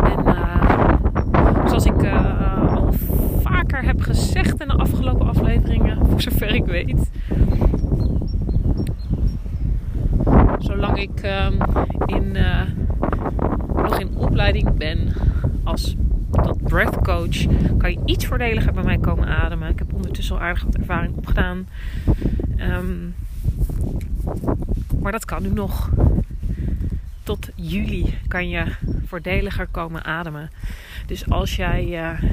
en 0.04 0.25
uh, 0.25 1.67
zoals 1.67 1.86
ik 1.86 2.04
uh, 2.04 2.75
al 2.75 2.93
vaker 3.41 3.84
heb 3.84 4.01
gezegd 4.01 4.62
in 4.62 4.67
de 4.67 4.73
afgelopen 4.73 5.27
afleveringen, 5.27 5.97
voor 6.10 6.21
zover 6.21 6.56
ik 6.56 6.65
weet. 6.65 7.10
Zolang 10.60 10.99
ik 10.99 11.23
um, 11.23 11.58
in, 12.06 12.36
uh, 12.36 12.62
nog 13.75 13.99
in 13.99 14.15
opleiding 14.15 14.77
ben 14.77 15.13
als 15.63 15.95
breath 16.72 17.02
coach, 17.02 17.46
kan 17.78 17.92
je 17.92 18.00
iets 18.06 18.26
voordeliger 18.26 18.74
bij 18.74 18.84
mij 18.84 18.98
komen 18.98 19.28
ademen. 19.28 19.70
Ik 19.70 19.80
heb 19.80 19.94
ondertussen 19.94 20.36
al 20.36 20.42
aardig 20.42 20.64
wat 20.64 20.76
ervaring 20.76 21.16
opgedaan. 21.16 21.68
Um, 22.60 23.16
maar 25.02 25.12
dat 25.12 25.26
kan 25.26 25.42
nu 25.42 25.50
nog. 25.50 25.90
Tot 27.24 27.50
juli 27.56 28.18
kan 28.28 28.50
je 28.50 28.64
voordeliger 29.06 29.68
komen 29.68 30.04
ademen. 30.04 30.50
Dus 31.06 31.30
als 31.30 31.56
jij 31.56 31.88
uh, 31.88 32.30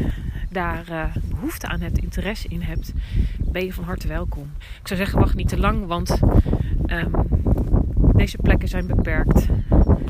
daar 0.51 0.85
uh, 0.91 1.05
behoefte 1.31 1.67
aan 1.67 1.81
hebt, 1.81 1.99
interesse 1.99 2.49
in 2.49 2.63
hebt, 2.63 2.93
ben 3.39 3.65
je 3.65 3.73
van 3.73 3.85
harte 3.85 4.09
welkom. 4.09 4.51
Ik 4.59 4.87
zou 4.89 5.01
zeggen, 5.01 5.19
wacht 5.19 5.35
niet 5.35 5.49
te 5.49 5.59
lang, 5.59 5.87
want 5.87 6.21
um, 6.87 7.11
deze 8.15 8.37
plekken 8.37 8.69
zijn 8.69 8.87
beperkt. 8.87 9.43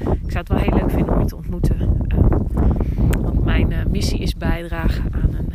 Ik 0.03 0.35
zou 0.35 0.38
het 0.38 0.49
wel 0.49 0.59
heel 0.59 0.75
leuk 0.75 0.91
vinden 0.91 1.14
om 1.14 1.21
je 1.21 1.27
te 1.27 1.37
ontmoeten. 1.37 2.07
Mijn 3.66 3.87
uh, 3.87 3.92
missie 3.92 4.18
is 4.18 4.35
bijdragen 4.35 5.12
aan 5.12 5.35
een 5.35 5.53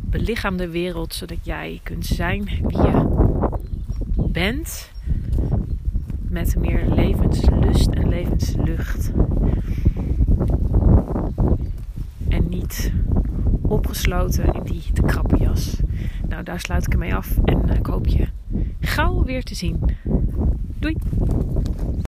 belichaamde 0.00 0.68
wereld, 0.68 1.14
zodat 1.14 1.38
jij 1.42 1.80
kunt 1.82 2.06
zijn 2.06 2.44
wie 2.44 2.82
je 2.82 3.06
bent 4.16 4.90
met 6.28 6.56
meer 6.58 6.84
levenslust 6.88 7.88
en 7.88 8.08
levenslucht. 8.08 9.12
En 12.28 12.48
niet 12.48 12.92
opgesloten 13.62 14.52
in 14.52 14.62
die 14.62 14.82
te 14.92 15.02
krappe 15.02 15.36
jas. 15.36 15.80
Nou, 16.28 16.42
daar 16.42 16.60
sluit 16.60 16.86
ik 16.86 16.92
ermee 16.92 17.14
af 17.14 17.38
en 17.44 17.68
ik 17.68 17.86
hoop 17.86 18.06
je 18.06 18.26
gauw 18.80 19.24
weer 19.24 19.42
te 19.42 19.54
zien. 19.54 19.80
Doei! 20.78 20.96